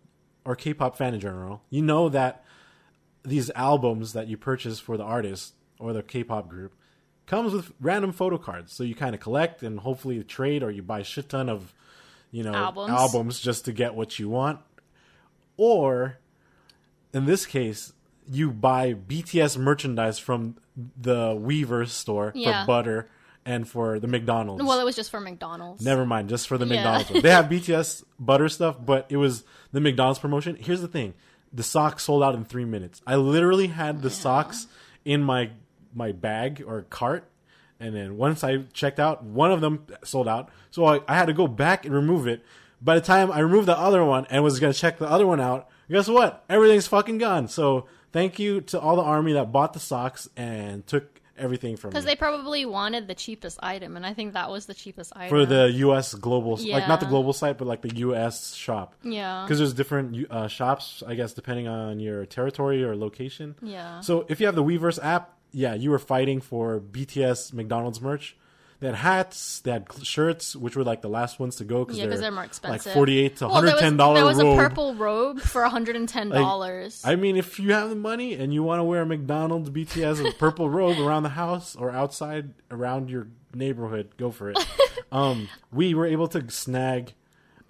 or 0.44 0.56
K-pop 0.56 0.96
fan 0.96 1.14
in 1.14 1.20
general, 1.20 1.62
you 1.70 1.82
know 1.82 2.08
that 2.08 2.44
these 3.24 3.50
albums 3.54 4.12
that 4.12 4.28
you 4.28 4.36
purchase 4.36 4.78
for 4.78 4.96
the 4.96 5.04
artist 5.04 5.54
or 5.78 5.92
the 5.92 6.02
K-pop 6.02 6.48
group 6.48 6.74
comes 7.26 7.52
with 7.52 7.72
random 7.80 8.12
photo 8.12 8.38
cards. 8.38 8.72
So 8.72 8.84
you 8.84 8.94
kind 8.94 9.14
of 9.14 9.20
collect 9.20 9.62
and 9.62 9.80
hopefully 9.80 10.22
trade, 10.22 10.62
or 10.62 10.70
you 10.70 10.82
buy 10.82 11.00
a 11.00 11.04
shit 11.04 11.28
ton 11.28 11.48
of, 11.48 11.74
you 12.30 12.42
know, 12.42 12.54
Albums. 12.54 12.90
albums 12.90 13.40
just 13.40 13.64
to 13.64 13.72
get 13.72 13.94
what 13.94 14.18
you 14.18 14.28
want. 14.28 14.60
Or, 15.56 16.18
in 17.12 17.24
this 17.24 17.46
case, 17.46 17.92
you 18.28 18.50
buy 18.50 18.94
BTS 18.94 19.56
merchandise 19.58 20.18
from 20.18 20.56
the 21.00 21.28
Weverse 21.34 21.88
store 21.88 22.32
Yeah. 22.34 22.62
for 22.62 22.66
butter 22.66 23.08
and 23.44 23.68
for 23.68 23.98
the 24.00 24.06
McDonald's. 24.08 24.64
Well, 24.64 24.80
it 24.80 24.84
was 24.84 24.96
just 24.96 25.10
for 25.10 25.20
McDonald's. 25.20 25.84
Never 25.84 26.04
mind, 26.04 26.28
just 26.28 26.48
for 26.48 26.58
the 26.58 26.66
Yeah. 26.66 26.76
McDonald's. 26.76 27.22
They 27.22 27.30
have 27.30 27.48
BTS 27.48 28.04
butter 28.18 28.48
stuff, 28.48 28.76
but 28.84 29.06
it 29.08 29.16
was 29.16 29.44
the 29.72 29.80
McDonald's 29.80 30.18
promotion. 30.18 30.56
Here's 30.56 30.80
the 30.80 30.88
thing: 30.88 31.14
the 31.52 31.62
socks 31.62 32.04
sold 32.04 32.22
out 32.22 32.34
in 32.34 32.44
three 32.44 32.64
minutes. 32.64 33.00
I 33.06 33.16
literally 33.16 33.68
had 33.68 34.02
the 34.02 34.10
socks 34.10 34.66
in 35.04 35.22
my 35.22 35.50
my 35.94 36.12
bag 36.12 36.62
or 36.66 36.82
cart, 36.82 37.30
and 37.80 37.94
then 37.94 38.16
once 38.18 38.42
I 38.44 38.64
checked 38.72 38.98
out, 39.00 39.22
one 39.24 39.50
of 39.52 39.60
them 39.60 39.86
sold 40.04 40.28
out. 40.28 40.50
So 40.70 40.84
I, 40.84 41.00
I 41.08 41.14
had 41.14 41.26
to 41.26 41.32
go 41.32 41.46
back 41.46 41.84
and 41.86 41.94
remove 41.94 42.26
it. 42.26 42.42
By 42.82 42.96
the 42.96 43.00
time 43.00 43.32
I 43.32 43.38
removed 43.38 43.66
the 43.68 43.78
other 43.78 44.04
one 44.04 44.26
and 44.28 44.44
was 44.44 44.60
gonna 44.60 44.74
check 44.74 44.98
the 44.98 45.08
other 45.08 45.26
one 45.26 45.40
out, 45.40 45.68
guess 45.90 46.08
what? 46.08 46.44
Everything's 46.50 46.86
fucking 46.88 47.16
gone. 47.18 47.48
So 47.48 47.86
thank 48.16 48.38
you 48.38 48.62
to 48.62 48.80
all 48.80 48.96
the 48.96 49.02
army 49.02 49.34
that 49.34 49.52
bought 49.52 49.74
the 49.74 49.78
socks 49.78 50.26
and 50.36 50.86
took 50.86 51.20
everything 51.36 51.76
from 51.76 51.88
me. 51.88 51.92
Because 51.92 52.06
they 52.06 52.16
probably 52.16 52.64
wanted 52.64 53.08
the 53.08 53.14
cheapest 53.14 53.58
item, 53.62 53.94
and 53.94 54.06
I 54.06 54.14
think 54.14 54.32
that 54.32 54.50
was 54.50 54.64
the 54.64 54.72
cheapest 54.72 55.12
item. 55.14 55.28
for 55.28 55.44
the 55.44 55.70
U.S. 55.86 56.14
global, 56.14 56.56
like 56.56 56.88
not 56.88 57.00
the 57.00 57.06
global 57.06 57.34
site, 57.34 57.58
but 57.58 57.66
like 57.66 57.82
the 57.82 57.94
U.S. 57.96 58.54
shop. 58.54 58.94
Yeah. 59.02 59.44
Because 59.44 59.58
there's 59.58 59.74
different 59.74 60.30
uh, 60.30 60.48
shops, 60.48 61.02
I 61.06 61.14
guess, 61.14 61.34
depending 61.34 61.68
on 61.68 62.00
your 62.00 62.24
territory 62.24 62.82
or 62.82 62.96
location. 62.96 63.54
Yeah. 63.60 64.00
So 64.00 64.24
if 64.30 64.40
you 64.40 64.46
have 64.46 64.54
the 64.54 64.64
Weverse 64.64 64.98
app, 65.02 65.34
yeah, 65.52 65.74
you 65.74 65.90
were 65.90 65.98
fighting 65.98 66.40
for 66.40 66.80
BTS 66.80 67.52
McDonald's 67.52 68.00
merch. 68.00 68.36
They 68.78 68.88
had 68.88 68.96
hats, 68.96 69.60
they 69.60 69.70
had 69.70 69.86
shirts, 70.02 70.54
which 70.54 70.76
were 70.76 70.84
like 70.84 71.00
the 71.00 71.08
last 71.08 71.40
ones 71.40 71.56
to 71.56 71.64
go 71.64 71.84
because 71.84 71.98
Yeah, 71.98 72.06
they're, 72.06 72.18
they're 72.18 72.30
more 72.30 72.44
expensive. 72.44 72.86
Like 72.86 72.94
forty-eight 72.94 73.36
to 73.36 73.46
well, 73.46 73.54
one 73.54 73.64
there 73.64 73.74
hundred 73.74 74.04
was, 74.04 74.36
there 74.36 74.46
was 74.46 74.58
a 74.58 74.62
purple 74.62 74.94
robe 74.94 75.40
for 75.40 75.62
$110. 75.62 77.00
I 77.04 77.16
mean, 77.16 77.36
if 77.36 77.58
you 77.58 77.72
have 77.72 77.88
the 77.88 77.96
money 77.96 78.34
and 78.34 78.52
you 78.52 78.62
want 78.62 78.80
to 78.80 78.84
wear 78.84 79.02
a 79.02 79.06
McDonald's 79.06 79.70
BTS 79.70 80.28
a 80.28 80.32
purple 80.32 80.68
robe 80.78 80.98
around 80.98 81.22
the 81.22 81.30
house 81.30 81.74
or 81.76 81.90
outside 81.90 82.50
around 82.70 83.10
your 83.10 83.28
neighborhood, 83.54 84.10
go 84.18 84.30
for 84.30 84.50
it. 84.50 84.58
um, 85.12 85.48
we 85.72 85.94
were 85.94 86.06
able 86.06 86.28
to 86.28 86.50
snag 86.50 87.14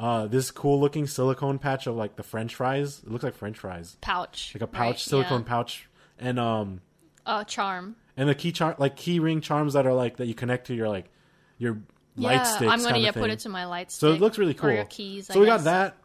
uh, 0.00 0.26
this 0.26 0.50
cool 0.50 0.80
looking 0.80 1.06
silicone 1.06 1.58
patch 1.58 1.86
of 1.86 1.94
like 1.96 2.16
the 2.16 2.22
French 2.22 2.54
fries. 2.54 3.02
It 3.04 3.10
looks 3.10 3.24
like 3.24 3.34
French 3.34 3.58
fries, 3.58 3.96
pouch. 4.00 4.52
like 4.54 4.62
a 4.62 4.66
pouch, 4.66 4.80
right, 4.80 4.98
silicone 4.98 5.42
yeah. 5.42 5.48
pouch, 5.48 5.88
and 6.18 6.38
um, 6.38 6.80
Uh, 7.24 7.44
charm. 7.44 7.96
And 8.16 8.28
the 8.28 8.34
key 8.34 8.52
char 8.52 8.74
like 8.78 8.96
key 8.96 9.20
ring 9.20 9.40
charms 9.40 9.74
that 9.74 9.86
are 9.86 9.94
like 9.94 10.16
that 10.16 10.26
you 10.26 10.34
connect 10.34 10.66
to 10.68 10.74
your 10.74 10.88
like 10.88 11.10
your 11.58 11.80
light 12.16 12.34
yeah, 12.34 12.42
sticks. 12.44 12.72
I'm 12.72 12.82
gonna 12.82 12.98
yeah, 12.98 13.12
put 13.12 13.30
it 13.30 13.40
to 13.40 13.48
my 13.48 13.66
light 13.66 13.90
stick. 13.90 14.00
So 14.00 14.12
it 14.12 14.20
looks 14.20 14.38
really 14.38 14.54
cool. 14.54 14.84
Keys, 14.88 15.30
I 15.30 15.34
so 15.34 15.40
we 15.40 15.46
got 15.46 15.64
that, 15.64 15.96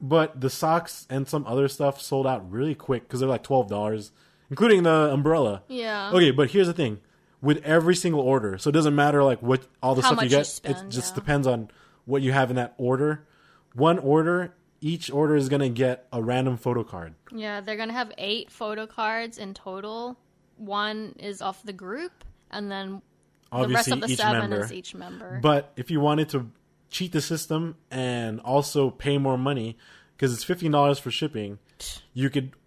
but 0.00 0.40
the 0.40 0.50
socks 0.50 1.06
and 1.08 1.28
some 1.28 1.46
other 1.46 1.68
stuff 1.68 2.00
sold 2.00 2.26
out 2.26 2.50
really 2.50 2.74
quick 2.74 3.02
because 3.04 3.20
they're 3.20 3.28
like 3.28 3.42
twelve 3.42 3.68
dollars, 3.68 4.12
including 4.50 4.82
the 4.82 5.10
umbrella. 5.12 5.62
Yeah. 5.68 6.10
Okay, 6.12 6.30
but 6.30 6.50
here's 6.50 6.66
the 6.66 6.72
thing: 6.72 7.00
with 7.40 7.62
every 7.64 7.94
single 7.94 8.20
order, 8.20 8.58
so 8.58 8.70
it 8.70 8.72
doesn't 8.72 8.94
matter 8.94 9.22
like 9.22 9.42
what 9.42 9.66
all 9.82 9.94
the 9.94 10.02
How 10.02 10.08
stuff 10.08 10.18
you 10.18 10.24
much 10.24 10.32
you 10.32 10.38
get. 10.38 10.46
spend, 10.46 10.76
it 10.76 10.88
just 10.88 11.12
yeah. 11.12 11.14
depends 11.16 11.46
on 11.46 11.70
what 12.04 12.22
you 12.22 12.32
have 12.32 12.50
in 12.50 12.56
that 12.56 12.74
order. 12.78 13.26
One 13.74 13.98
order, 13.98 14.54
each 14.80 15.10
order 15.10 15.36
is 15.36 15.48
gonna 15.48 15.68
get 15.68 16.06
a 16.12 16.22
random 16.22 16.56
photo 16.56 16.84
card. 16.84 17.14
Yeah, 17.34 17.60
they're 17.60 17.76
gonna 17.76 17.92
have 17.92 18.12
eight 18.18 18.50
photo 18.50 18.86
cards 18.86 19.38
in 19.38 19.54
total. 19.54 20.18
One 20.64 21.14
is 21.18 21.42
off 21.42 21.62
the 21.62 21.72
group, 21.72 22.24
and 22.50 22.70
then 22.70 23.02
the 23.50 23.68
rest 23.68 23.88
Obviously, 23.90 23.92
of 23.94 24.00
the 24.00 24.08
each 24.10 24.16
seven 24.18 24.50
member. 24.50 24.64
is 24.64 24.72
each 24.72 24.94
member. 24.94 25.38
But 25.42 25.72
if 25.76 25.90
you 25.90 26.00
wanted 26.00 26.28
to 26.30 26.50
cheat 26.90 27.12
the 27.12 27.20
system 27.20 27.76
and 27.90 28.40
also 28.40 28.90
pay 28.90 29.18
more 29.18 29.36
money, 29.38 29.76
because 30.16 30.32
it's 30.32 30.44
fifteen 30.44 30.70
dollars 30.72 30.98
for 30.98 31.10
shipping, 31.10 31.58
you 32.14 32.30
could. 32.30 32.52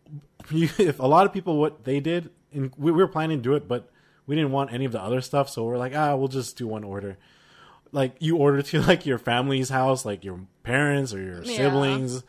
You, 0.52 0.70
if 0.78 1.00
a 1.00 1.08
lot 1.08 1.26
of 1.26 1.34
people 1.34 1.58
what 1.58 1.86
they 1.86 2.00
did, 2.00 2.30
and 2.54 2.72
we, 2.78 2.92
we 2.92 2.98
were 3.02 3.08
planning 3.08 3.40
to 3.40 3.42
do 3.42 3.56
it, 3.56 3.68
but 3.68 3.90
we 4.28 4.36
didn't 4.36 4.52
want 4.52 4.72
any 4.72 4.86
of 4.86 4.92
the 4.92 5.02
other 5.02 5.20
stuff, 5.22 5.50
so 5.50 5.64
we're 5.64 5.80
like, 5.80 5.96
ah, 5.96 6.16
we'll 6.16 6.28
just 6.28 6.56
do 6.56 6.68
one 6.68 6.84
order. 6.84 7.18
Like 7.92 8.16
you 8.20 8.38
order 8.38 8.62
to 8.62 8.82
like 8.88 9.08
your 9.08 9.18
family's 9.18 9.70
house, 9.70 10.06
like 10.06 10.24
your 10.24 10.42
parents 10.62 11.16
or 11.16 11.20
your 11.20 11.42
Yeah. 11.44 11.58
siblings, 11.58 12.24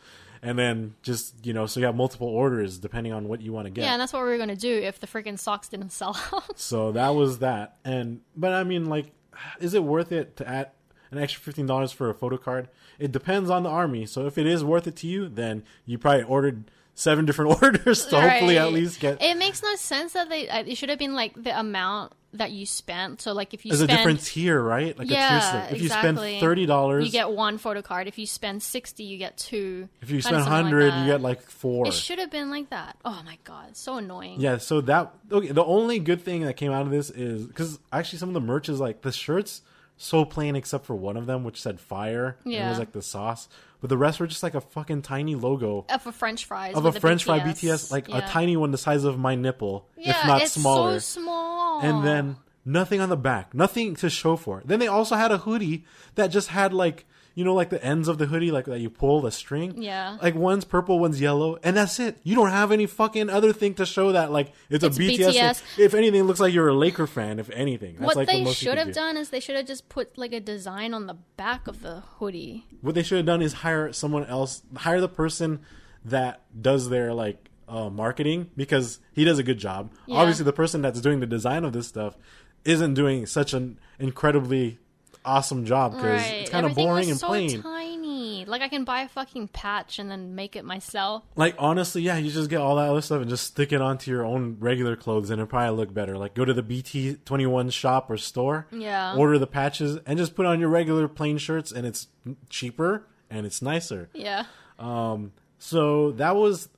and 0.47 0.57
then 0.57 0.95
just 1.03 1.45
you 1.45 1.53
know, 1.53 1.65
so 1.65 1.79
you 1.79 1.85
have 1.85 1.95
multiple 1.95 2.27
orders 2.27 2.77
depending 2.77 3.13
on 3.13 3.27
what 3.27 3.41
you 3.41 3.51
want 3.53 3.65
to 3.65 3.69
get. 3.71 3.83
yeah, 3.83 3.93
and 3.93 4.01
that's 4.01 4.13
what 4.13 4.23
we 4.23 4.29
were 4.29 4.37
gonna 4.37 4.55
do 4.55 4.73
if 4.73 4.99
the 4.99 5.07
freaking 5.07 5.37
socks 5.37 5.67
didn't 5.67 5.91
sell 5.91 6.15
out. 6.33 6.57
So 6.59 6.91
that 6.93 7.09
was 7.09 7.39
that. 7.39 7.77
And 7.85 8.21
but 8.35 8.53
I 8.53 8.63
mean 8.63 8.85
like 8.85 9.11
is 9.59 9.73
it 9.73 9.83
worth 9.83 10.11
it 10.11 10.35
to 10.37 10.47
add 10.47 10.71
an 11.11 11.17
extra 11.19 11.41
fifteen 11.41 11.65
dollars 11.67 11.91
for 11.91 12.09
a 12.09 12.13
photo 12.13 12.37
card. 12.37 12.69
It 12.99 13.11
depends 13.11 13.49
on 13.49 13.63
the 13.63 13.69
army. 13.69 14.05
So 14.05 14.25
if 14.25 14.37
it 14.37 14.45
is 14.47 14.63
worth 14.63 14.87
it 14.87 14.95
to 14.97 15.07
you, 15.07 15.29
then 15.29 15.63
you 15.85 15.97
probably 15.97 16.23
ordered 16.23 16.63
seven 16.95 17.25
different 17.27 17.61
orders 17.61 18.05
to 18.07 18.19
hopefully 18.19 18.57
at 18.57 18.73
least 18.73 18.99
get 18.99 19.21
It 19.21 19.37
makes 19.37 19.61
no 19.61 19.75
sense 19.75 20.13
that 20.13 20.29
they. 20.29 20.49
uh, 20.49 20.63
It 20.65 20.75
should 20.75 20.89
have 20.89 20.97
been 20.99 21.13
like 21.13 21.33
the 21.43 21.57
amount 21.57 22.13
that 22.33 22.51
you 22.51 22.65
spent. 22.65 23.21
So 23.21 23.33
like 23.33 23.53
if 23.53 23.65
you 23.65 23.71
as 23.71 23.81
a 23.81 23.87
difference 23.87 24.27
here, 24.27 24.61
right? 24.61 24.97
Like 24.97 25.09
Yeah. 25.09 25.67
If 25.69 25.81
you 25.81 25.89
spend 25.89 26.17
thirty 26.17 26.65
dollars, 26.65 27.05
you 27.05 27.11
get 27.11 27.31
one 27.31 27.57
photo 27.57 27.81
card. 27.81 28.07
If 28.07 28.17
you 28.17 28.25
spend 28.25 28.63
sixty, 28.63 29.03
you 29.03 29.17
get 29.17 29.37
two. 29.37 29.89
if 30.01 30.09
you 30.09 30.21
spend 30.21 30.37
like 30.37 30.47
hundred, 30.47 30.91
that. 30.91 31.01
you 31.01 31.11
get 31.11 31.21
like 31.21 31.41
four. 31.41 31.87
It 31.87 31.93
should 31.93 32.19
have 32.19 32.31
been 32.31 32.49
like 32.49 32.69
that. 32.69 32.97
Oh 33.05 33.21
my 33.25 33.37
god, 33.43 33.75
so 33.75 33.97
annoying. 33.97 34.39
Yeah, 34.39 34.57
so 34.57 34.81
that 34.81 35.13
okay. 35.31 35.51
The 35.51 35.63
only 35.63 35.99
good 35.99 36.21
thing 36.21 36.43
that 36.43 36.55
came 36.55 36.71
out 36.71 36.83
of 36.83 36.91
this 36.91 37.09
is 37.09 37.45
because 37.45 37.79
actually 37.91 38.19
some 38.19 38.29
of 38.29 38.33
the 38.33 38.41
merch 38.41 38.69
is 38.69 38.79
like 38.79 39.01
the 39.01 39.11
shirts 39.11 39.61
so 39.97 40.23
plain 40.25 40.55
except 40.55 40.85
for 40.85 40.95
one 40.95 41.17
of 41.17 41.25
them 41.25 41.43
which 41.43 41.61
said 41.61 41.79
fire. 41.79 42.37
and 42.45 42.53
it 42.53 42.69
was 42.69 42.79
like 42.79 42.91
the 42.91 43.01
sauce, 43.01 43.49
but 43.81 43.89
the 43.89 43.97
rest 43.97 44.19
were 44.19 44.27
just 44.27 44.43
like 44.43 44.55
a 44.55 44.61
fucking 44.61 45.01
tiny 45.01 45.35
logo 45.35 45.85
Of 45.89 46.05
a 46.07 46.11
French 46.11 46.45
fries. 46.45 46.75
of 46.75 46.85
a 46.85 46.91
French 46.91 47.23
fry 47.25 47.39
BTS, 47.39 47.61
BTS, 47.87 47.91
like 47.91 48.07
Yeah. 48.07 48.17
a 48.19 48.27
tiny 48.27 48.55
one 48.57 48.71
the 48.71 48.77
size 48.77 49.03
of 49.03 49.17
my 49.19 49.35
nipple, 49.35 49.87
Yeah, 49.97 50.11
if 50.21 50.25
not 50.27 50.41
it's 50.43 50.51
smaller. 50.53 50.99
so 50.99 51.21
small. 51.21 51.81
and 51.81 52.03
then 52.05 52.37
nothing 52.65 52.99
on 53.01 53.09
the 53.09 53.17
back, 53.17 53.53
nothing 53.53 53.95
to 53.97 54.09
show 54.09 54.35
for 54.35 54.59
it. 54.59 54.67
Then 54.67 54.79
they 54.79 54.87
also 54.87 55.15
had 55.15 55.31
a 55.31 55.37
hoodie 55.39 55.85
that 56.15 56.27
just 56.27 56.49
had 56.49 56.73
like 56.73 57.05
you 57.37 57.43
know 57.43 57.53
like 57.53 57.69
the 57.69 57.81
ends 57.85 58.07
of 58.07 58.17
the 58.17 58.25
hoodie 58.25 58.49
like 58.49 58.65
that 58.65 58.79
you 58.79 58.89
pull 58.89 59.21
the 59.21 59.29
string. 59.29 59.79
Yeah. 59.79 60.17
Like 60.19 60.33
one's 60.33 60.65
purple, 60.65 60.97
one's 60.97 61.21
yellow, 61.21 61.59
and 61.61 61.77
that's 61.77 61.99
it. 61.99 62.17
You 62.23 62.35
don't 62.35 62.49
have 62.49 62.71
any 62.71 62.87
fucking 62.87 63.29
other 63.29 63.53
thing 63.53 63.75
to 63.75 63.85
show 63.85 64.11
that 64.13 64.31
like 64.31 64.53
it's, 64.71 64.83
It's 64.83 64.97
a 64.97 64.99
BTS. 64.99 65.33
BTS. 65.35 65.61
If 65.77 65.93
anything, 65.93 66.21
it 66.21 66.23
looks 66.23 66.39
like 66.39 66.51
you're 66.51 66.69
a 66.69 66.73
Laker 66.73 67.05
fan. 67.05 67.37
If 67.37 67.51
anything, 67.51 67.97
that's 67.99 68.07
what 68.07 68.15
like 68.15 68.27
they 68.27 68.39
the 68.39 68.45
most 68.45 68.57
should 68.57 68.79
have 68.79 68.87
do. 68.87 68.93
done 68.93 69.17
is 69.17 69.29
they 69.29 69.39
should 69.39 69.55
have 69.55 69.67
just 69.67 69.87
put 69.87 70.17
like 70.17 70.33
a 70.33 70.39
design 70.39 70.95
on 70.95 71.05
the 71.05 71.13
back 71.13 71.67
of 71.67 71.83
the 71.83 71.99
hoodie. 72.17 72.65
What 72.81 72.95
they 72.95 73.03
should 73.03 73.17
have 73.17 73.27
done 73.27 73.43
is 73.43 73.53
hire 73.53 73.93
someone 73.93 74.25
else, 74.25 74.63
hire 74.75 74.99
the 74.99 75.07
person 75.07 75.59
that 76.05 76.41
does 76.59 76.89
their 76.89 77.13
like 77.13 77.49
uh, 77.67 77.91
marketing 77.91 78.49
because 78.57 78.99
he 79.13 79.23
does 79.23 79.37
a 79.37 79.43
good 79.43 79.59
job. 79.59 79.91
Yeah. 80.07 80.17
Obviously, 80.17 80.43
the 80.43 80.53
person 80.53 80.81
that's 80.81 81.01
doing 81.01 81.19
the 81.19 81.27
design 81.27 81.63
of 81.63 81.71
this 81.71 81.87
stuff 81.87 82.17
isn't 82.65 82.95
doing 82.95 83.27
such 83.27 83.53
an 83.53 83.77
incredibly 83.99 84.79
awesome 85.27 85.65
job 85.65 85.91
because 85.93 86.21
Right. 86.21 86.33
it's 86.41 86.49
kind 86.49 86.65
of 86.65 86.73
boring 86.75 87.09
and 87.11 87.19
so 87.19 87.27
plain. 87.27 87.61
tiny. 87.61 88.45
Like 88.45 88.61
I 88.61 88.69
can 88.69 88.83
buy 88.83 89.01
a 89.01 89.07
fucking 89.09 89.49
patch 89.49 89.99
and 89.99 90.09
then 90.09 90.33
make 90.35 90.55
it 90.55 90.63
myself. 90.65 91.23
like 91.35 91.55
honestly, 91.59 92.01
yeah, 92.01 92.17
you 92.17 92.31
just 92.31 92.49
get 92.49 92.61
all 92.61 92.75
that 92.77 92.89
other 92.89 93.01
stuff 93.01 93.21
and 93.21 93.29
just 93.29 93.45
stick 93.47 93.71
it 93.73 93.81
onto 93.81 94.09
your 94.09 94.25
own 94.25 94.57
regular 94.59 94.95
clothes, 94.95 95.29
and 95.29 95.39
it'll 95.39 95.49
probably 95.49 95.75
look 95.77 95.93
better. 95.93 96.17
Like 96.17 96.33
go 96.33 96.45
to 96.45 96.53
the 96.53 96.63
BT 96.63 97.15
twenty 97.25 97.45
one 97.45 97.69
shop 97.69 98.09
or 98.09 98.17
store, 98.17 98.67
Yeah. 98.71 99.15
order 99.15 99.37
the 99.37 99.47
patches, 99.47 99.99
and 100.05 100.17
just 100.17 100.35
put 100.35 100.45
on 100.45 100.59
your 100.59 100.69
regular 100.69 101.07
plain 101.07 101.37
shirts, 101.37 101.71
and 101.71 101.85
it's 101.85 102.07
cheaper 102.49 103.05
and 103.29 103.45
it's 103.45 103.61
nicer. 103.61 104.09
Yeah. 104.13 104.45
Um, 104.79 105.33
so 105.59 106.11
that 106.13 106.35
was 106.35 106.69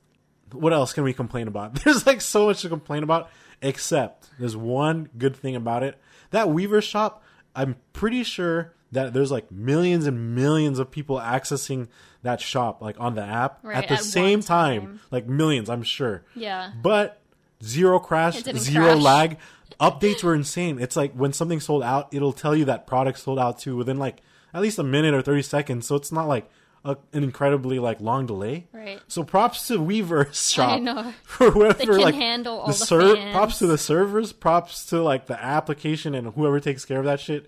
what 0.52 0.72
else 0.72 0.92
can 0.92 1.04
we 1.04 1.12
complain 1.12 1.46
about? 1.46 1.74
There's 1.84 2.06
like 2.06 2.20
so 2.20 2.46
much 2.46 2.62
to 2.62 2.68
complain 2.68 3.02
about, 3.04 3.30
except 3.62 4.28
there's 4.38 4.56
one 4.56 5.08
good 5.16 5.36
thing 5.36 5.54
about 5.54 5.82
it. 5.84 6.00
That 6.30 6.48
Weverse 6.48 6.82
shop, 6.82 7.22
I'm 7.54 7.76
pretty 7.92 8.22
sure 8.24 8.74
that 8.92 9.12
there's 9.12 9.30
like 9.30 9.50
millions 9.52 10.06
and 10.06 10.34
millions 10.34 10.78
of 10.78 10.90
people 10.90 11.16
accessing 11.18 11.88
that 12.22 12.40
shop 12.40 12.82
like 12.82 12.96
on 13.00 13.14
the 13.14 13.22
app 13.22 13.60
Right, 13.62 13.76
at 13.76 13.88
the 13.88 13.94
at 13.94 14.04
same 14.04 14.40
time. 14.40 14.80
time. 14.82 15.00
Like 15.10 15.26
millions, 15.26 15.70
I'm 15.70 15.82
sure. 15.82 16.24
Yeah. 16.34 16.72
But 16.82 17.20
zero 17.62 17.98
crash, 17.98 18.42
zero 18.42 18.84
crash. 18.92 19.02
lag. 19.02 19.38
Updates 19.80 20.22
were 20.22 20.34
insane. 20.34 20.78
It's 20.80 20.96
like 20.96 21.12
when 21.14 21.32
something 21.32 21.60
sold 21.60 21.82
out, 21.82 22.08
it'll 22.12 22.32
tell 22.32 22.54
you 22.54 22.64
that 22.66 22.86
product 22.86 23.18
sold 23.20 23.38
out 23.38 23.58
too 23.58 23.76
within 23.76 23.98
like 23.98 24.20
at 24.52 24.60
least 24.60 24.78
a 24.78 24.82
minute 24.82 25.14
or 25.14 25.22
30 25.22 25.42
seconds. 25.42 25.86
So 25.86 25.94
it's 25.94 26.12
not 26.12 26.28
like 26.28 26.50
a, 26.84 26.96
an 27.12 27.22
incredibly 27.24 27.78
like 27.78 28.00
long 28.00 28.26
delay. 28.26 28.66
Right. 28.72 29.00
So 29.08 29.22
props 29.24 29.66
to 29.68 29.78
Weverse 29.78 30.52
shop. 30.54 30.80
know. 30.80 31.12
For 31.24 31.50
whoever 31.50 31.98
like 32.00 32.14
handle 32.14 32.60
all 32.60 32.66
the 32.66 32.72
the 32.72 32.86
ser- 32.86 33.16
fans. 33.16 33.32
props 33.34 33.58
to 33.58 33.66
the 33.66 33.78
servers, 33.78 34.32
props 34.32 34.86
to 34.86 35.02
like 35.02 35.26
the 35.26 35.42
application 35.42 36.14
and 36.14 36.34
whoever 36.34 36.58
takes 36.60 36.84
care 36.84 36.98
of 36.98 37.04
that 37.04 37.20
shit 37.20 37.46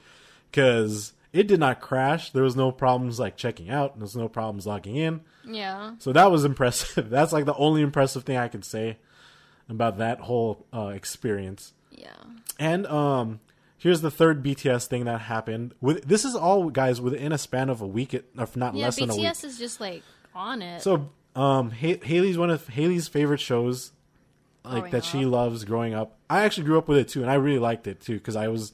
cuz 0.52 1.12
it 1.32 1.46
did 1.46 1.60
not 1.60 1.80
crash. 1.80 2.30
There 2.30 2.42
was 2.42 2.56
no 2.56 2.70
problems 2.72 3.18
like 3.18 3.36
checking 3.36 3.70
out, 3.70 3.98
there's 3.98 4.16
no 4.16 4.28
problems 4.28 4.66
logging 4.66 4.96
in. 4.96 5.20
Yeah. 5.46 5.94
So 5.98 6.12
that 6.12 6.30
was 6.30 6.44
impressive. 6.44 7.08
That's 7.10 7.32
like 7.32 7.46
the 7.46 7.54
only 7.56 7.80
impressive 7.82 8.24
thing 8.24 8.36
I 8.36 8.48
can 8.48 8.62
say 8.62 8.98
about 9.68 9.96
that 9.98 10.20
whole 10.20 10.66
uh, 10.74 10.88
experience. 10.88 11.72
Yeah. 11.90 12.08
And 12.58 12.86
um, 12.86 13.40
here's 13.82 14.00
the 14.00 14.10
third 14.10 14.42
BTS 14.44 14.86
thing 14.86 15.04
that 15.06 15.22
happened. 15.22 15.74
With 15.80 16.04
this 16.06 16.24
is 16.24 16.34
all 16.34 16.70
guys 16.70 17.00
within 17.00 17.32
a 17.32 17.38
span 17.38 17.68
of 17.68 17.80
a 17.80 17.86
week, 17.86 18.14
if 18.14 18.56
not 18.56 18.74
Yeah. 18.74 18.84
less 18.86 18.96
than 18.96 19.10
a 19.10 19.14
week. 19.14 19.24
BTS 19.26 19.44
is 19.44 19.58
just 19.58 19.80
like 19.80 20.02
on 20.34 20.62
it. 20.62 20.82
So 20.82 21.10
um, 21.34 21.70
ha- 21.70 22.00
Haley's 22.02 22.38
one 22.38 22.50
of 22.50 22.68
Haley's 22.68 23.08
favorite 23.08 23.40
shows, 23.40 23.92
like 24.64 24.74
Growing 24.80 24.90
that 24.92 25.04
she 25.04 25.24
loves 25.26 25.64
growing 25.64 25.94
up. 25.94 26.16
I 26.30 26.42
actually 26.44 26.64
grew 26.64 26.78
up 26.78 26.88
with 26.88 26.98
it 26.98 27.08
too, 27.08 27.22
and 27.22 27.30
I 27.30 27.34
really 27.34 27.58
liked 27.58 27.86
it 27.86 28.00
too 28.00 28.14
because 28.14 28.36
I 28.36 28.48
was 28.48 28.72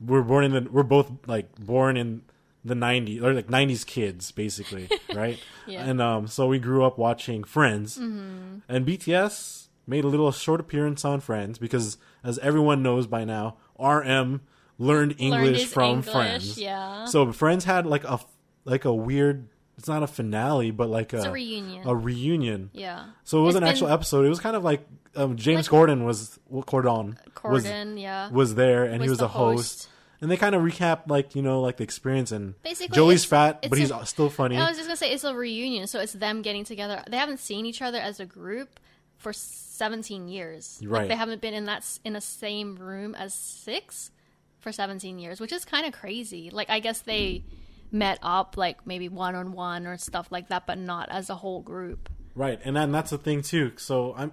we're 0.00 0.22
born 0.22 0.44
in 0.44 0.52
the 0.52 0.70
we're 0.70 0.82
both 0.82 1.10
like 1.26 1.54
born 1.56 1.96
in 1.96 2.22
the 2.64 2.74
90s 2.74 3.22
or 3.22 3.32
like 3.32 3.46
90s 3.46 3.86
kids 3.86 4.32
basically 4.32 4.88
right 5.14 5.38
Yeah. 5.68 5.84
and 5.88 6.00
um 6.02 6.26
so 6.26 6.48
we 6.48 6.58
grew 6.58 6.84
up 6.84 6.98
watching 6.98 7.44
friends 7.44 7.96
Mm-hmm. 7.96 8.58
and 8.68 8.84
bts 8.84 9.68
made 9.86 10.02
a 10.02 10.08
little 10.08 10.32
short 10.32 10.58
appearance 10.58 11.04
on 11.04 11.20
friends 11.20 11.58
because 11.58 11.96
as 12.24 12.38
everyone 12.40 12.82
knows 12.82 13.06
by 13.06 13.24
now 13.24 13.56
rm 13.78 14.40
learned 14.78 15.14
english 15.18 15.62
his 15.62 15.72
from 15.72 15.90
English, 15.98 16.12
friends 16.12 16.58
yeah. 16.58 17.04
so 17.06 17.32
friends 17.32 17.64
had 17.64 17.86
like 17.86 18.04
a 18.04 18.18
like 18.64 18.84
a 18.84 18.92
weird 18.94 19.48
it's 19.78 19.88
not 19.88 20.02
a 20.02 20.06
finale 20.06 20.70
but 20.70 20.88
like 20.88 21.12
a, 21.12 21.18
a 21.22 21.30
reunion. 21.32 21.86
a 21.88 21.94
reunion 21.94 22.70
yeah. 22.72 23.06
so 23.24 23.38
it 23.40 23.42
was 23.42 23.54
It's 23.54 23.62
an 23.62 23.68
actual 23.68 23.88
episode 23.88 24.24
it 24.26 24.28
was 24.28 24.40
kind 24.40 24.56
of 24.56 24.64
like 24.64 24.86
um, 25.14 25.36
james 25.36 25.66
Like- 25.66 25.70
gordon 25.70 26.04
was 26.04 26.38
well, 26.48 26.62
Corden 26.62 27.16
was, 27.44 27.64
Corden, 27.64 28.00
yeah. 28.00 28.30
was 28.30 28.54
there 28.54 28.84
and 28.84 28.96
he 29.02 29.08
Was 29.08 29.10
was 29.10 29.18
the 29.20 29.24
a 29.26 29.28
host. 29.28 29.58
host. 29.58 29.88
And 30.18 30.30
they 30.30 30.38
kind 30.38 30.54
of 30.54 30.62
recap 30.62 31.08
like 31.10 31.34
you 31.34 31.42
know 31.42 31.60
like 31.60 31.76
the 31.76 31.84
experience 31.84 32.32
and 32.32 32.54
Basically, 32.62 32.94
Joey's 32.96 33.24
it's- 33.24 33.28
fat 33.28 33.58
it's 33.62 33.68
but 33.68 33.78
he's 33.78 33.90
a- 33.90 34.06
still 34.06 34.30
funny. 34.30 34.56
I 34.56 34.66
was 34.66 34.78
just 34.78 34.88
gonna 34.88 34.96
say 34.96 35.12
it's 35.12 35.24
a 35.24 35.34
reunion, 35.34 35.86
so 35.86 36.00
it's 36.00 36.14
them 36.14 36.40
getting 36.40 36.64
together. 36.64 37.02
They 37.06 37.18
haven't 37.18 37.38
seen 37.38 37.66
each 37.66 37.82
other 37.82 37.98
as 37.98 38.18
a 38.18 38.24
group 38.24 38.80
for 39.18 39.34
17 39.76 40.28
years. 40.28 40.78
Like, 40.82 40.90
Right. 40.90 41.08
they 41.08 41.16
haven't 41.16 41.40
been 41.40 41.54
in 41.54 41.64
that 41.66 41.84
in 42.04 42.14
the 42.14 42.20
same 42.20 42.76
room 42.76 43.14
as 43.14 43.34
six 43.34 44.10
for 44.58 44.72
17 44.72 45.18
years, 45.18 45.40
which 45.40 45.52
is 45.52 45.64
kind 45.64 45.86
of 45.86 45.92
crazy. 45.92 46.50
Like 46.50 46.70
I 46.70 46.80
guess 46.80 47.00
they 47.00 47.44
met 47.92 48.18
up 48.22 48.56
like 48.56 48.86
maybe 48.86 49.08
one 49.08 49.34
on 49.34 49.52
one 49.52 49.86
or 49.86 49.96
stuff 49.96 50.28
like 50.30 50.48
that, 50.48 50.66
but 50.66 50.78
not 50.78 51.08
as 51.10 51.30
a 51.30 51.34
whole 51.36 51.60
group. 51.62 52.08
Right, 52.34 52.60
and 52.64 52.76
then 52.76 52.90
that's 52.92 53.10
the 53.10 53.18
thing 53.18 53.42
too. 53.42 53.72
So 53.76 54.12
I'm, 54.16 54.32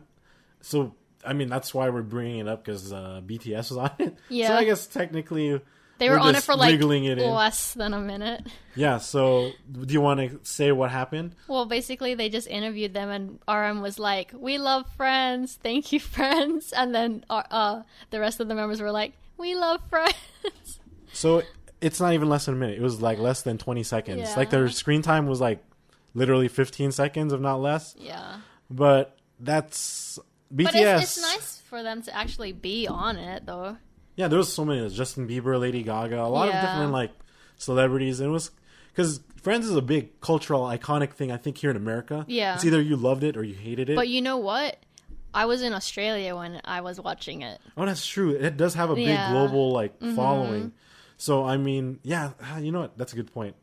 so 0.62 0.96
I 1.26 1.34
mean 1.34 1.50
that's 1.50 1.74
why 1.74 1.90
we're 1.90 2.02
bringing 2.02 2.40
it 2.40 2.48
up 2.48 2.66
because 2.66 2.92
uh, 2.92 3.22
BTS 3.26 3.70
was 3.70 3.78
on 3.78 3.92
it. 4.00 4.16
Yeah. 4.30 4.48
So 4.48 4.56
I 4.56 4.64
guess 4.66 4.88
technically 4.88 5.62
They 6.04 6.10
were 6.10 6.18
we're 6.18 6.22
on 6.22 6.36
it 6.36 6.44
for 6.44 6.56
like 6.56 6.78
it 6.80 7.18
less 7.18 7.74
than 7.74 7.94
a 7.94 8.00
minute. 8.02 8.46
Yeah. 8.76 8.98
So 8.98 9.52
do 9.72 9.94
you 9.94 10.02
want 10.02 10.20
to 10.20 10.40
say 10.44 10.74
what 10.74 10.92
happened? 10.92 11.36
Well, 11.48 11.66
basically, 11.66 12.14
they 12.14 12.28
just 12.28 12.46
interviewed 12.48 12.94
them, 12.94 13.10
and 13.10 13.40
RM 13.48 13.82
was 13.82 13.98
like, 14.00 14.34
"We 14.36 14.58
love 14.58 14.86
Friends, 14.98 15.58
thank 15.64 15.94
you, 15.94 16.00
Friends," 16.18 16.74
and 16.74 16.94
then 16.94 17.24
uh, 17.30 17.44
uh, 17.50 17.84
the 18.10 18.20
rest 18.20 18.42
of 18.42 18.50
the 18.50 18.56
members 18.56 18.82
were 18.82 18.92
like, 18.92 19.14
"We 19.38 19.56
love 19.56 19.80
Friends." 19.90 20.16
So 21.14 21.44
it's 21.80 22.00
not 22.02 22.14
even 22.14 22.28
less 22.28 22.46
than 22.48 22.56
a 22.56 22.58
minute. 22.58 22.78
It 22.80 22.82
was 22.82 23.02
like 23.02 23.20
less 23.20 23.44
than 23.44 23.58
twenty 23.58 23.84
seconds. 23.84 24.20
Yeah. 24.20 24.36
Like 24.36 24.50
their 24.50 24.68
screen 24.70 25.04
time 25.04 25.28
was 25.28 25.40
like 25.40 25.64
literally 26.14 26.48
fifteen 26.48 26.92
seconds, 26.92 27.32
if 27.32 27.40
not 27.40 27.62
less. 27.62 27.96
yeah, 28.00 28.40
But 28.70 29.16
that's 29.40 30.18
BTS. 30.54 30.64
but 30.66 30.76
it's, 30.76 31.04
it's 31.18 31.22
nice 31.22 31.62
for 31.70 31.84
them 31.84 32.02
to 32.02 32.16
actually 32.16 32.52
be 32.52 32.88
on 32.88 33.18
it, 33.18 33.46
though. 33.46 33.78
Yeah, 34.16 34.28
there 34.28 34.38
was 34.38 34.52
so 34.54 34.64
many. 34.64 34.80
There's 34.80 34.96
Justin 34.96 35.28
Bieber, 35.28 35.60
Lady 35.60 35.84
Gaga, 35.84 36.22
a 36.22 36.28
lot 36.28 36.48
Yeah. 36.48 36.58
of 36.64 36.70
different 36.70 36.92
like 36.92 37.12
celebrities, 37.58 38.20
and 38.20 38.30
it 38.30 38.32
was 38.32 38.52
because 38.92 39.20
Friends 39.42 39.68
is 39.68 39.76
a 39.76 39.82
big 39.82 40.22
cultural 40.22 40.62
iconic 40.62 41.12
thing. 41.14 41.30
I 41.32 41.36
think 41.38 41.58
here 41.58 41.70
in 41.70 41.76
America, 41.76 42.24
Yeah. 42.30 42.56
it's 42.56 42.64
either 42.64 42.82
you 42.82 42.96
loved 42.96 43.24
it 43.24 43.36
or 43.36 43.44
you 43.44 43.54
hated 43.56 43.90
it. 43.90 43.96
But 43.98 44.08
you 44.08 44.22
know 44.22 44.38
what? 44.38 44.78
I 45.34 45.46
was 45.48 45.62
in 45.62 45.74
Australia 45.74 46.36
when 46.36 46.62
I 46.64 46.80
was 46.82 47.02
watching 47.02 47.42
it. 47.42 47.60
oh, 47.76 47.86
that's 47.86 48.06
true. 48.06 48.30
It 48.32 48.56
does 48.56 48.76
have 48.76 48.90
a 48.92 48.96
big 48.96 49.08
Yeah. 49.08 49.26
Mm-hmm. 49.26 49.34
global 49.34 49.72
like 49.74 50.00
following. 50.16 50.72
So 51.18 51.44
I 51.44 51.58
mean, 51.58 52.00
yeah, 52.04 52.32
ah, 52.42 52.58
you 52.60 52.72
know 52.72 52.82
what? 52.82 52.98
That's 52.98 53.14
a 53.14 53.16
good 53.16 53.34
point. 53.34 53.56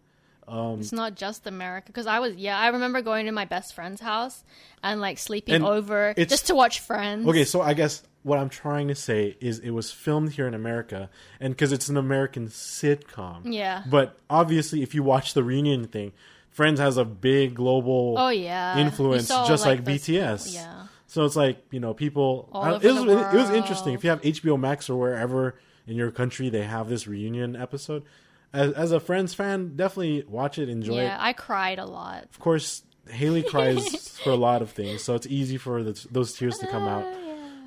It's 0.52 0.90
not 0.92 1.14
just 1.14 1.46
America 1.46 1.86
because 1.86 2.08
I 2.08 2.18
was 2.18 2.34
yeah 2.34 2.58
I 2.58 2.68
remember 2.68 3.02
going 3.02 3.26
to 3.26 3.32
my 3.32 3.44
best 3.44 3.72
friend's 3.72 4.00
house 4.00 4.42
and 4.82 5.00
like 5.00 5.16
sleeping 5.18 5.54
And 5.54 5.64
over 5.64 6.12
just 6.18 6.48
to 6.48 6.56
watch 6.56 6.80
Friends. 6.80 7.24
Okay, 7.28 7.44
so 7.44 7.60
I 7.62 7.72
guess 7.72 8.02
what 8.22 8.38
I'm 8.38 8.48
trying 8.48 8.88
to 8.88 8.94
say 8.94 9.36
is 9.40 9.58
it 9.60 9.70
was 9.70 9.90
filmed 9.90 10.32
here 10.32 10.46
in 10.46 10.54
America, 10.54 11.08
and 11.40 11.54
because 11.54 11.72
it's 11.72 11.88
an 11.88 11.96
American 11.96 12.48
sitcom. 12.48 13.40
Yeah. 13.44 13.82
But 13.88 14.18
obviously, 14.28 14.82
if 14.82 14.94
you 14.94 15.02
watch 15.02 15.34
the 15.34 15.42
reunion 15.42 15.86
thing, 15.86 16.12
Friends 16.50 16.80
has 16.80 16.96
a 16.96 17.04
big 17.04 17.54
global 17.54 18.16
Oh 18.18 18.28
yeah, 18.28 18.76
influence, 18.76 19.28
saw, 19.28 19.46
just 19.46 19.64
like, 19.64 19.84
this- 19.84 20.08
BTS. 20.08 20.54
Yeah. 20.54 20.86
So 21.06 21.24
it's 21.24 21.36
like 21.36 21.64
you 21.70 21.80
know 21.80 21.94
people. 21.94 22.48
All 22.52 22.62
I- 22.62 22.76
it 22.76 22.82
was 22.82 23.04
the 23.04 23.30
it 23.30 23.34
was 23.34 23.50
interesting. 23.50 23.94
If 23.94 24.04
you 24.04 24.10
have 24.10 24.20
HBO 24.22 24.58
Max 24.58 24.90
or 24.90 24.98
wherever 24.98 25.54
in 25.86 25.96
your 25.96 26.10
country 26.10 26.48
they 26.50 26.62
have 26.62 26.88
this 26.88 27.06
reunion 27.06 27.56
episode, 27.56 28.04
as, 28.52 28.72
as 28.72 28.92
a 28.92 29.00
Friends 29.00 29.32
fan, 29.32 29.76
definitely 29.76 30.24
watch 30.28 30.58
it, 30.58 30.68
enjoy 30.68 30.96
yeah, 30.96 31.16
it. 31.16 31.20
I 31.22 31.32
cried 31.32 31.78
a 31.78 31.86
lot. 31.86 32.24
Of 32.24 32.38
course, 32.38 32.82
Haley 33.08 33.42
cries 33.42 34.18
for 34.24 34.30
a 34.30 34.36
lot 34.36 34.60
of 34.60 34.70
things, 34.70 35.02
so 35.02 35.14
it's 35.14 35.26
easy 35.26 35.56
for 35.56 35.82
the, 35.82 36.06
those 36.10 36.32
tears 36.34 36.58
to 36.58 36.66
come 36.66 36.86
out. 36.86 37.06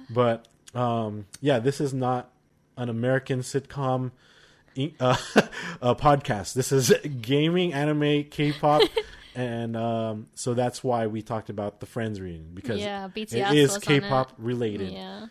But 0.09 0.47
um, 0.73 1.25
yeah, 1.41 1.59
this 1.59 1.79
is 1.81 1.93
not 1.93 2.29
an 2.77 2.89
American 2.89 3.39
sitcom 3.41 4.11
uh, 4.99 5.15
a 5.81 5.95
podcast. 5.95 6.53
This 6.53 6.71
is 6.71 6.91
gaming, 7.21 7.73
anime, 7.73 8.23
K-pop, 8.25 8.81
and 9.35 9.77
um, 9.77 10.27
so 10.33 10.53
that's 10.53 10.83
why 10.83 11.07
we 11.07 11.21
talked 11.21 11.49
about 11.49 11.79
the 11.79 11.85
Friends 11.85 12.19
reunion 12.19 12.51
because 12.53 12.79
Yeah, 12.79 13.07
BTS 13.15 13.53
is 13.53 13.69
was 13.69 13.75
on 13.75 13.81
K-pop 13.81 14.31
it. 14.31 14.35
related. 14.39 14.91
Yeah. 14.91 15.27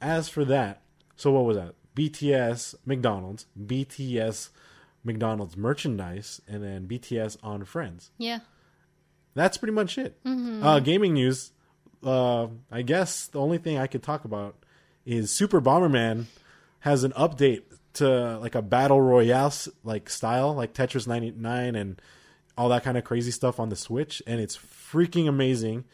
As 0.00 0.28
for 0.28 0.44
that, 0.46 0.82
so 1.16 1.30
what 1.32 1.44
was 1.44 1.56
that? 1.56 1.74
BTS 1.96 2.74
McDonald's, 2.84 3.46
BTS 3.60 4.50
McDonald's 5.04 5.56
merchandise, 5.56 6.40
and 6.48 6.62
then 6.62 6.86
BTS 6.86 7.36
on 7.42 7.64
Friends. 7.64 8.10
Yeah. 8.18 8.40
That's 9.34 9.56
pretty 9.56 9.72
much 9.72 9.96
it. 9.96 10.22
Mm-hmm. 10.24 10.62
Uh, 10.62 10.80
gaming 10.80 11.14
news. 11.14 11.52
Uh, 12.02 12.48
I 12.70 12.82
guess 12.82 13.26
the 13.28 13.40
only 13.40 13.58
thing 13.58 13.78
I 13.78 13.86
could 13.86 14.02
talk 14.02 14.24
about 14.24 14.56
is 15.04 15.30
Super 15.30 15.60
Bomberman 15.60 16.26
has 16.80 17.04
an 17.04 17.12
update 17.12 17.62
to 17.94 18.38
like 18.38 18.54
a 18.54 18.62
battle 18.62 19.00
royale 19.00 19.52
like 19.84 20.08
style, 20.08 20.54
like 20.54 20.72
Tetris 20.74 21.06
99 21.06 21.74
and 21.74 22.00
all 22.56 22.68
that 22.70 22.84
kind 22.84 22.98
of 22.98 23.04
crazy 23.04 23.30
stuff 23.30 23.58
on 23.58 23.68
the 23.68 23.76
Switch, 23.76 24.22
and 24.26 24.40
it's 24.40 24.56
freaking 24.56 25.28
amazing. 25.28 25.84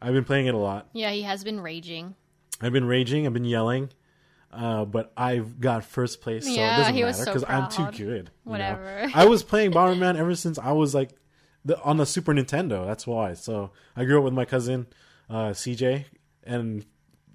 I've 0.00 0.12
been 0.14 0.24
playing 0.24 0.46
it 0.46 0.54
a 0.54 0.58
lot. 0.58 0.88
Yeah, 0.92 1.10
he 1.10 1.22
has 1.22 1.42
been 1.42 1.60
raging. 1.60 2.14
I've 2.60 2.72
been 2.72 2.84
raging. 2.84 3.26
I've 3.26 3.32
been 3.32 3.44
yelling. 3.44 3.90
Uh, 4.52 4.84
but 4.84 5.12
I've 5.16 5.60
got 5.60 5.84
first 5.84 6.20
place, 6.20 6.44
so 6.44 6.50
Yeah, 6.50 6.74
it 6.74 6.78
doesn't 6.78 6.94
matter 6.94 7.06
was 7.06 7.16
so 7.18 7.24
because 7.26 7.44
I'm 7.46 7.68
too 7.68 7.84
good. 7.90 7.98
you 7.98 8.22
know? 8.22 8.30
Whatever. 8.44 9.10
I 9.14 9.26
was 9.26 9.42
playing 9.42 9.72
Bomberman 9.72 10.16
ever 10.16 10.34
since 10.34 10.58
I 10.58 10.72
was 10.72 10.94
like 10.94 11.10
the, 11.64 11.78
on 11.82 11.96
the 11.98 12.06
Super 12.06 12.32
Nintendo. 12.32 12.86
That's 12.86 13.06
why. 13.06 13.34
So 13.34 13.72
I 13.96 14.04
grew 14.04 14.18
up 14.18 14.24
with 14.24 14.32
my 14.32 14.44
cousin 14.44 14.86
uh, 15.28 15.50
CJ, 15.50 16.04
and 16.44 16.84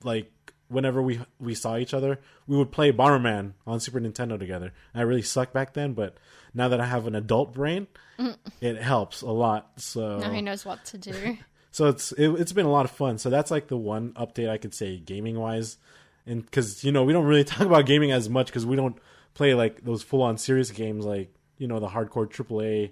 like 0.04 0.32
whenever 0.68 1.02
we 1.02 1.20
we 1.40 1.54
saw 1.54 1.78
each 1.78 1.94
other, 1.94 2.20
we 2.48 2.58
would 2.58 2.72
play 2.72 2.92
Bomberman 2.92 3.54
on 3.68 3.80
Super 3.80 4.00
Nintendo 4.00 4.40
together. 4.40 4.74
I 4.94 5.02
really 5.02 5.22
sucked 5.22 5.54
back 5.54 5.74
then, 5.74 5.94
but 5.94 6.18
now 6.54 6.70
that 6.70 6.80
I 6.82 6.86
have 6.86 7.08
an 7.08 7.16
adult 7.16 7.54
brain, 7.54 7.88
it 8.62 8.78
helps 8.82 9.22
a 9.22 9.32
lot. 9.32 9.72
So 9.78 10.20
Now 10.20 10.32
he 10.32 10.42
knows 10.42 10.66
what 10.66 10.84
to 10.86 10.98
do. 10.98 11.38
so 11.72 11.88
it's 11.88 12.12
it, 12.14 12.30
it's 12.32 12.54
been 12.54 12.66
a 12.66 12.72
lot 12.72 12.86
of 12.86 12.92
fun. 12.92 13.18
So 13.18 13.30
that's 13.30 13.52
like 13.52 13.68
the 13.68 13.78
one 13.78 14.14
update 14.14 14.50
I 14.50 14.58
could 14.58 14.74
say 14.74 14.98
gaming 14.98 15.38
wise, 15.40 15.78
and 16.26 16.44
because 16.44 16.84
you 16.84 16.92
know 16.92 17.04
we 17.04 17.14
don't 17.14 17.26
really 17.26 17.44
talk 17.46 17.66
about 17.68 17.86
gaming 17.86 18.12
as 18.12 18.30
much 18.30 18.48
because 18.48 18.66
we 18.66 18.76
don't 18.76 18.98
play 19.34 19.54
like 19.54 19.84
those 19.84 20.04
full 20.04 20.22
on 20.24 20.38
serious 20.38 20.72
games 20.72 21.06
like 21.06 21.34
you 21.58 21.68
know 21.68 21.80
the 21.80 21.88
hardcore 21.88 22.28
AAA 22.28 22.92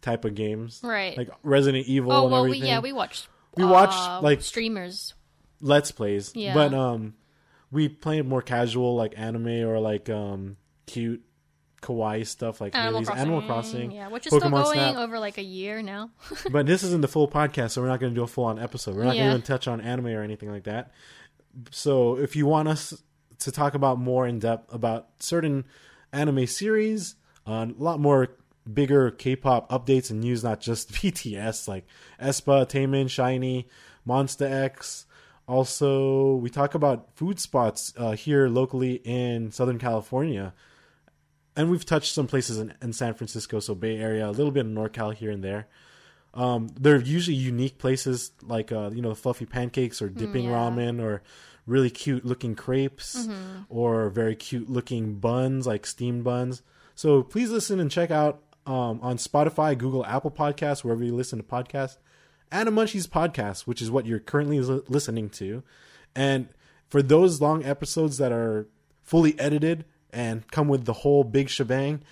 type 0.00 0.24
of 0.24 0.34
games, 0.34 0.80
Right. 0.82 1.16
Like 1.16 1.30
Resident 1.42 1.86
Evil. 1.86 2.12
oh 2.12 2.22
and 2.24 2.32
well, 2.32 2.44
we, 2.44 2.58
yeah, 2.58 2.78
we 2.80 2.92
watched. 2.92 3.28
We 3.58 3.64
watched, 3.64 3.98
uh, 3.98 4.20
like- 4.22 4.40
streamers. 4.42 5.14
let's 5.60 5.90
plays, 5.90 6.32
Yeah. 6.34 6.54
but 6.54 6.72
um, 6.74 7.14
we 7.70 7.88
play 7.88 8.22
more 8.22 8.42
casual 8.42 8.94
like 8.96 9.14
anime 9.18 9.48
or 9.68 9.78
like 9.80 10.08
um 10.08 10.56
cute 10.86 11.22
kawaii 11.82 12.26
stuff 12.26 12.60
like 12.60 12.74
Animal 12.74 12.94
Haley's 13.00 13.06
Crossing. 13.08 13.20
Animal 13.22 13.42
Crossing, 13.42 13.90
Yeah, 13.92 14.08
which 14.08 14.26
is 14.26 14.34
still 14.34 14.50
going 14.50 14.64
Snap. 14.72 14.96
over 14.96 15.18
like 15.18 15.38
a 15.38 15.42
year 15.42 15.80
now. 15.82 16.10
but 16.50 16.66
this 16.66 16.82
isn't 16.82 17.02
the 17.02 17.08
full 17.08 17.28
podcast, 17.28 17.72
so 17.72 17.82
we're 17.82 17.88
not 17.88 18.00
going 18.00 18.12
to 18.12 18.18
do 18.18 18.24
a 18.24 18.26
full 18.26 18.44
on 18.44 18.58
episode. 18.58 18.96
We're 18.96 19.04
not 19.04 19.14
Yeah. 19.16 19.22
going 19.24 19.30
to 19.30 19.34
even 19.36 19.42
touch 19.46 19.68
on 19.68 19.80
anime 19.80 20.06
or 20.08 20.22
anything 20.22 20.50
like 20.50 20.64
that. 20.64 20.92
So 21.70 22.16
if 22.18 22.34
you 22.36 22.46
want 22.46 22.68
us 22.68 22.94
to 23.40 23.52
talk 23.52 23.74
about 23.74 23.98
more 23.98 24.26
in 24.26 24.38
depth 24.40 24.72
about 24.74 25.08
certain 25.20 25.64
anime 26.12 26.46
series, 26.46 27.14
uh, 27.46 27.66
a 27.68 27.82
lot 27.82 28.00
more 28.00 28.28
bigger 28.72 29.10
K-pop 29.10 29.70
updates 29.70 30.10
and 30.10 30.20
news, 30.20 30.44
not 30.44 30.60
just 30.60 30.92
BTS 30.92 31.68
like 31.68 31.86
aespa, 32.20 32.68
Taemin, 32.68 33.06
SHINee, 33.06 33.66
Monsta 34.06 34.50
X. 34.50 35.06
Also, 35.46 36.34
we 36.34 36.50
talk 36.50 36.74
about 36.74 37.08
food 37.14 37.40
spots 37.40 37.94
uh, 37.96 38.12
here 38.12 38.48
locally 38.48 39.00
in 39.04 39.50
Southern 39.50 39.78
California 39.78 40.52
and 41.58 41.68
we've 41.68 41.84
touched 41.84 42.14
some 42.14 42.28
places 42.28 42.56
in, 42.58 42.72
in 42.80 42.92
San 42.92 43.14
Francisco, 43.14 43.58
so 43.58 43.74
Bay 43.74 43.98
Area, 43.98 44.28
a 44.28 44.30
little 44.30 44.52
bit 44.52 44.64
in 44.64 44.76
NorCal 44.76 45.12
here 45.12 45.32
and 45.32 45.42
there. 45.42 45.66
Um, 46.32 46.68
they're 46.78 47.00
usually 47.00 47.36
unique 47.36 47.78
places 47.78 48.30
like 48.42 48.70
uh, 48.70 48.90
you 48.94 49.02
know 49.02 49.12
fluffy 49.14 49.44
pancakes 49.44 50.00
or 50.00 50.08
dipping 50.08 50.44
yeah. 50.44 50.52
ramen 50.52 51.02
or 51.02 51.22
really 51.66 51.90
cute 51.90 52.24
looking 52.24 52.54
crepes 52.54 53.28
or 53.68 54.08
very 54.08 54.36
cute 54.36 54.70
looking 54.70 55.16
buns 55.16 55.66
like 55.66 55.84
steamed 55.84 56.22
buns. 56.22 56.62
So 56.94 57.24
please 57.24 57.50
listen 57.50 57.80
and 57.80 57.90
check 57.90 58.12
out 58.12 58.40
um, 58.68 59.00
on 59.02 59.16
Spotify, 59.16 59.76
Google, 59.76 60.04
Apple 60.04 60.30
Podcasts, 60.30 60.84
wherever 60.84 61.02
you 61.02 61.14
listen 61.14 61.38
to 61.38 61.44
podcasts, 61.44 61.96
and 62.52 62.68
Animunchies 62.68 63.08
podcast, 63.08 63.62
which 63.62 63.80
is 63.80 63.90
what 63.90 64.06
you're 64.06 64.18
currently 64.20 64.60
li- 64.60 64.82
listening 64.88 65.30
to. 65.30 65.62
And 66.14 66.48
for 66.88 67.02
those 67.02 67.40
long 67.40 67.64
episodes 67.64 68.18
that 68.18 68.30
are 68.30 68.66
fully 69.02 69.38
edited 69.40 69.84
and 70.12 70.46
come 70.50 70.68
with 70.68 70.84
the 70.84 70.92
whole 70.92 71.24
big 71.24 71.48
shebang, 71.48 72.02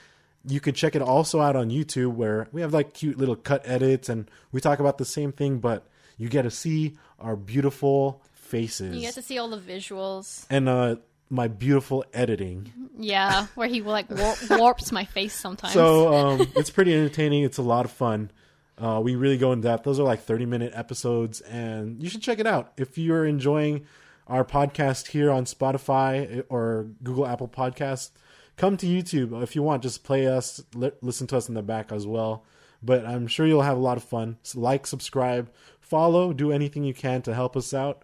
you 0.49 0.61
can 0.61 0.75
check 0.75 0.95
it 0.95 1.03
also 1.03 1.41
out 1.41 1.57
on 1.57 1.71
YouTube 1.71 2.13
where 2.15 2.49
we 2.53 2.61
have 2.63 2.73
like 2.73 2.95
cute 2.95 3.19
little 3.19 3.37
cut 3.37 3.63
edits 3.65 4.09
and 4.09 4.31
we 4.53 4.61
talk 4.61 4.79
about 4.79 4.97
the 4.99 5.05
same 5.05 5.33
thing, 5.33 5.59
but 5.59 5.87
you 6.17 6.29
get 6.29 6.43
to 6.43 6.51
see 6.51 6.97
our 7.19 7.37
beautiful 7.37 8.23
faces 8.33 8.95
you 8.95 9.01
get 9.01 9.15
to 9.15 9.23
see 9.23 9.39
all 9.39 9.49
the 9.49 9.59
visuals. 9.59 10.47
and 10.49 10.69
uh, 10.69 10.95
my 11.31 11.49
beautiful 11.49 12.05
editing. 12.13 12.73
Yeah, 12.99 13.47
where 13.55 13.69
he 13.69 13.83
like 13.83 14.11
war- 14.11 14.37
warps 14.59 14.93
my 14.93 15.05
face 15.05 15.35
sometimes. 15.35 15.75
So 15.75 16.15
um, 16.15 16.47
it's 16.57 16.71
pretty 16.71 16.95
entertaining. 16.95 17.45
It's 17.45 17.59
a 17.59 17.63
lot 17.63 17.85
of 17.85 17.91
fun. 17.91 18.31
Uh, 18.79 19.01
we 19.03 19.17
really 19.17 19.39
go 19.39 19.53
in 19.53 19.61
depth. 19.61 19.85
Those 19.85 19.99
are 19.99 20.05
like 20.05 20.23
30 20.23 20.47
minute 20.47 20.73
episodes, 20.75 21.41
and 21.43 22.03
you 22.03 22.09
should 22.09 22.23
check 22.23 22.39
it 22.39 22.47
out. 22.47 22.73
If 22.77 22.99
you're 22.99 23.25
enjoying 23.27 23.87
our 24.27 24.45
podcast 24.45 25.09
here 25.09 25.31
on 25.31 25.45
Spotify 25.45 26.45
or 26.49 26.89
Google 27.03 27.27
Apple 27.27 27.49
Podcasts, 27.49 28.11
come 28.57 28.77
to 28.79 28.87
YouTube. 28.87 29.43
If 29.43 29.55
you 29.57 29.63
want, 29.63 29.83
just 29.83 30.05
play 30.05 30.27
us, 30.27 30.63
li- 30.75 30.93
listen 31.01 31.27
to 31.29 31.37
us 31.37 31.49
in 31.49 31.55
the 31.55 31.63
back 31.63 31.91
as 31.93 32.07
well. 32.07 32.45
But 32.83 33.07
I'm 33.07 33.27
sure 33.27 33.47
you'll 33.47 33.63
have 33.63 33.79
a 33.79 33.81
lot 33.81 33.97
of 33.97 34.05
fun. 34.05 34.37
So 34.43 34.61
like, 34.61 34.87
subscribe, 34.87 35.51
follow, 35.81 36.33
do 36.33 36.53
anything 36.53 36.85
you 36.85 36.95
can 36.95 37.23
to 37.23 37.35
help 37.35 37.57
us 37.57 37.73
out. 37.73 38.03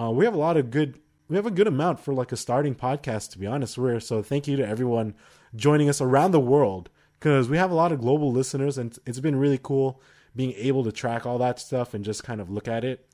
Uh, 0.00 0.10
we 0.10 0.24
have 0.24 0.34
a 0.34 0.38
lot 0.38 0.56
of 0.56 0.70
good. 0.70 0.98
We 1.28 1.36
have 1.36 1.46
a 1.46 1.50
good 1.50 1.66
amount 1.66 2.00
for 2.00 2.14
like 2.14 2.32
a 2.32 2.36
starting 2.36 2.74
podcast, 2.74 3.32
to 3.32 3.38
be 3.38 3.46
honest. 3.46 3.76
We're 3.76 4.00
so 4.00 4.22
thank 4.22 4.48
you 4.48 4.56
to 4.56 4.66
everyone 4.66 5.14
joining 5.54 5.88
us 5.88 6.00
around 6.00 6.30
the 6.30 6.40
world 6.40 6.88
because 7.18 7.48
we 7.48 7.58
have 7.58 7.70
a 7.70 7.74
lot 7.74 7.92
of 7.92 8.00
global 8.00 8.32
listeners, 8.32 8.78
and 8.78 8.96
it's 9.06 9.20
been 9.20 9.36
really 9.36 9.58
cool 9.62 10.00
being 10.34 10.52
able 10.56 10.84
to 10.84 10.92
track 10.92 11.26
all 11.26 11.38
that 11.38 11.58
stuff 11.58 11.94
and 11.94 12.04
just 12.04 12.24
kind 12.24 12.40
of 12.40 12.48
look 12.48 12.68
at 12.68 12.84
it 12.84 13.06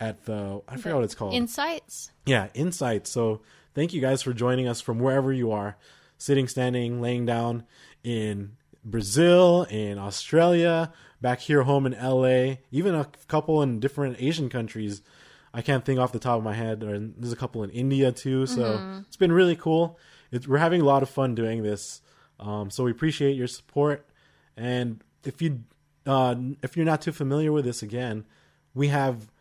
at 0.00 0.24
the 0.24 0.62
I 0.68 0.76
forgot 0.76 0.96
what 0.96 1.04
it's 1.04 1.14
called. 1.14 1.34
insights. 1.34 2.10
Yeah, 2.24 2.48
insights 2.54 3.10
So 3.10 3.42
thank 3.74 3.92
you 3.92 4.00
guys 4.00 4.22
for 4.22 4.32
joining 4.32 4.68
us 4.68 4.80
from 4.80 4.98
wherever 4.98 5.32
you 5.32 5.52
are, 5.52 5.76
sitting, 6.18 6.48
standing, 6.48 7.00
laying 7.00 7.26
down 7.26 7.64
in 8.02 8.56
Brazil, 8.84 9.64
in 9.64 9.98
Australia, 9.98 10.92
back 11.20 11.40
here 11.40 11.62
home 11.62 11.86
in 11.86 11.92
LA, 11.92 12.56
even 12.70 12.94
a 12.94 13.06
couple 13.28 13.62
in 13.62 13.80
different 13.80 14.16
Asian 14.18 14.48
countries. 14.48 15.02
I 15.56 15.62
can't 15.62 15.86
think 15.86 15.98
off 15.98 16.12
the 16.12 16.18
top 16.18 16.36
of 16.36 16.44
my 16.44 16.52
head. 16.52 16.84
Or 16.84 16.98
there's 16.98 17.32
a 17.32 17.36
couple 17.36 17.62
in 17.62 17.70
India 17.70 18.12
too. 18.12 18.44
So 18.44 19.02
it's 19.08 19.16
been 19.16 19.32
really 19.32 19.56
cool. 19.56 19.98
It's, 20.30 20.46
we're 20.46 20.58
having 20.58 20.82
a 20.82 20.84
lot 20.84 21.02
of 21.02 21.08
fun 21.08 21.34
doing 21.34 21.62
this. 21.62 22.02
Um, 22.38 22.70
so 22.70 22.84
we 22.84 22.90
appreciate 22.90 23.36
your 23.36 23.46
support. 23.46 24.06
And 24.54 25.02
if 25.24 25.40
you 25.40 25.64
uh, 26.04 26.34
if 26.62 26.76
you're 26.76 26.84
not 26.84 27.00
too 27.00 27.10
familiar 27.10 27.52
with 27.52 27.64
this, 27.64 27.82
again, 27.82 28.26
we 28.74 28.88
have 28.88 29.32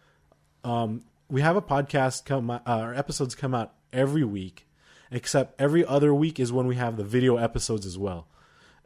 um, 0.63 1.04
we 1.30 1.41
have 1.41 1.58
a 1.58 1.62
podcast 1.62 2.23
come 2.23 2.49
uh, 2.49 2.60
our 2.65 2.93
episodes 2.93 3.36
come 3.36 3.54
out 3.54 3.73
every 3.91 4.23
week, 4.23 4.67
except 5.12 5.60
every 5.60 5.86
other 5.86 6.13
week 6.13 6.39
is 6.39 6.54
when 6.54 6.65
we 6.65 6.78
have 6.78 6.95
the 6.95 7.04
video 7.04 7.36
episodes 7.36 7.86
as 7.86 7.97
well. 7.97 8.30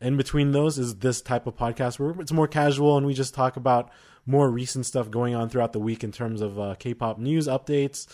In 0.02 0.18
between 0.18 0.52
those 0.52 0.80
is 0.80 0.96
this 0.96 1.22
type 1.22 1.46
of 1.46 1.56
podcast 1.56 2.00
where 2.00 2.20
it's 2.20 2.32
more 2.32 2.48
casual 2.48 2.98
and 2.98 3.06
we 3.06 3.14
just 3.14 3.36
talk 3.36 3.56
about 3.56 3.92
more 4.30 4.50
recent 4.50 4.86
stuff 4.86 5.10
going 5.10 5.34
on 5.34 5.50
throughout 5.50 5.74
the 5.74 5.80
week 5.80 6.04
in 6.04 6.12
terms 6.12 6.40
of 6.42 6.60
uh, 6.60 6.76
K-pop 6.78 7.18
news 7.18 7.48
updates, 7.48 8.06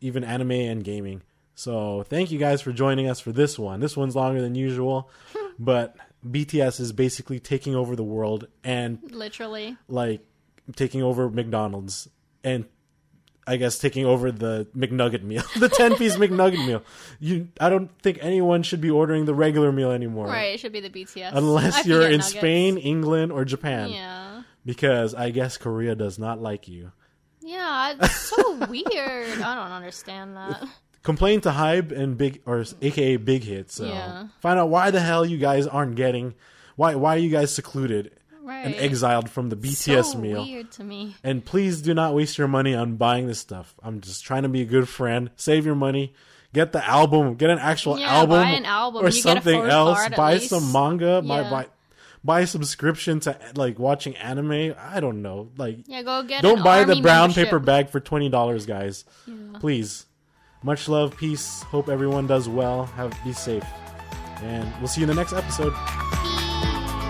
even 0.00 0.22
anime 0.22 0.52
and 0.52 0.84
gaming. 0.84 1.22
So 1.56 2.04
thank 2.08 2.30
you 2.30 2.38
guys 2.38 2.60
for 2.62 2.72
joining 2.72 3.08
us 3.08 3.18
for 3.18 3.32
this 3.32 3.58
one. 3.58 3.80
This 3.80 3.96
one's 3.96 4.14
longer 4.14 4.40
than 4.40 4.54
usual, 4.54 5.10
but 5.58 5.96
BTS 6.24 6.78
is 6.80 6.92
basically 6.92 7.40
taking 7.40 7.74
over 7.74 7.96
the 7.96 8.04
world 8.04 8.46
and 8.62 9.00
Literally. 9.10 9.76
like 9.88 10.20
taking 10.76 11.02
over 11.02 11.28
McDonald's 11.28 12.08
and 12.44 12.66
I 13.48 13.56
guess 13.56 13.78
taking 13.78 14.04
over 14.04 14.30
the 14.32 14.66
McNugget 14.76 15.22
meal, 15.22 15.42
the 15.58 15.68
ten 15.68 15.96
piece 15.96 16.16
McNugget 16.16 16.64
meal. 16.66 16.82
You, 17.20 17.48
I 17.60 17.70
don't 17.70 17.90
think 18.02 18.18
anyone 18.20 18.62
should 18.62 18.80
be 18.80 18.90
ordering 18.90 19.24
the 19.24 19.34
regular 19.34 19.72
meal 19.72 19.90
anymore, 19.92 20.26
Right, 20.26 20.54
it 20.54 20.60
should 20.60 20.72
be 20.72 20.80
the 20.80 20.90
BTS. 20.90 21.32
I 21.32 21.38
unless 21.38 21.86
you're 21.86 22.02
in 22.02 22.18
nuggets. 22.18 22.28
Spain, 22.28 22.76
England, 22.76 23.32
or 23.32 23.44
Japan. 23.44 23.90
Yeah. 23.90 24.35
Because 24.66 25.14
I 25.14 25.30
guess 25.30 25.56
Korea 25.56 25.94
does 25.94 26.18
not 26.18 26.42
like 26.42 26.68
you. 26.68 26.92
Yeah, 27.40 27.94
it's 28.00 28.16
so 28.16 28.56
weird. 28.68 29.40
I 29.40 29.54
don't 29.54 29.72
understand 29.72 30.36
that. 30.36 30.64
complain 31.04 31.40
to 31.42 31.50
Hybe 31.50 31.92
and 31.92 32.18
Big 32.18 32.42
or 32.44 32.64
AKA 32.82 33.16
Big 33.18 33.44
Hit. 33.44 33.70
So 33.70 33.86
Yeah. 33.86 34.26
find 34.40 34.58
out 34.58 34.68
why 34.68 34.90
the 34.90 35.00
hell 35.00 35.24
you 35.24 35.38
guys 35.38 35.66
aren't 35.68 35.94
getting 35.94 36.34
why 36.74 36.94
why 36.96 37.14
are 37.14 37.18
you 37.18 37.30
guys 37.30 37.54
secluded 37.54 38.10
and 38.48 38.74
exiled 38.74 39.30
from 39.30 39.48
the 39.48 39.56
BTS 39.56 40.12
so 40.12 40.18
meal. 40.18 40.42
weird 40.44 40.70
to 40.72 40.84
me. 40.84 41.14
And 41.24 41.44
please 41.44 41.80
do 41.82 41.94
not 41.94 42.14
waste 42.14 42.36
your 42.38 42.48
money 42.48 42.74
on 42.74 42.96
buying 42.96 43.26
this 43.28 43.38
stuff. 43.38 43.74
I'm 43.82 44.00
just 44.00 44.24
trying 44.24 44.42
to 44.42 44.48
be 44.48 44.62
a 44.62 44.64
good 44.66 44.88
friend. 44.88 45.30
Save 45.36 45.64
your 45.66 45.74
money. 45.76 46.12
Get 46.52 46.72
the 46.72 46.84
album. 46.88 47.34
Get 47.34 47.50
an 47.50 47.58
actual 47.58 47.98
Yeah, 47.98 48.14
album, 48.18 48.40
buy 48.42 48.50
an 48.50 48.64
album. 48.64 49.02
or 49.02 49.06
You 49.06 49.12
something 49.12 49.60
else. 49.62 50.08
Buy 50.16 50.34
least. 50.34 50.48
some 50.50 50.70
manga. 50.72 51.20
Yeah. 51.24 51.42
buy 51.42 51.50
buy 51.50 51.66
a 52.40 52.46
subscription 52.46 53.20
to 53.20 53.38
like 53.54 53.78
watching 53.78 54.16
anime. 54.16 54.74
I 54.78 55.00
don't 55.00 55.22
know. 55.22 55.50
Like 55.56 55.78
Yeah, 55.86 56.02
go 56.02 56.22
get. 56.22 56.42
don't 56.42 56.62
buy 56.62 56.84
the 56.84 57.00
brown 57.00 57.28
membership. 57.28 57.44
paper 57.46 57.58
bag 57.58 57.88
for 57.90 58.00
twenty 58.00 58.28
dollars, 58.28 58.66
guys. 58.66 59.04
Please. 59.60 60.06
Much 60.62 60.88
love, 60.88 61.16
peace. 61.16 61.62
Hope 61.64 61.88
everyone 61.88 62.26
does 62.26 62.48
well. 62.48 62.86
Have 62.86 63.12
be 63.24 63.32
safe, 63.32 63.64
and 64.42 64.68
we'll 64.80 64.88
see 64.88 65.00
you 65.00 65.04
in 65.04 65.08
the 65.08 65.14
next 65.14 65.32
episode. 65.32 65.72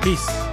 Peace. 0.02 0.45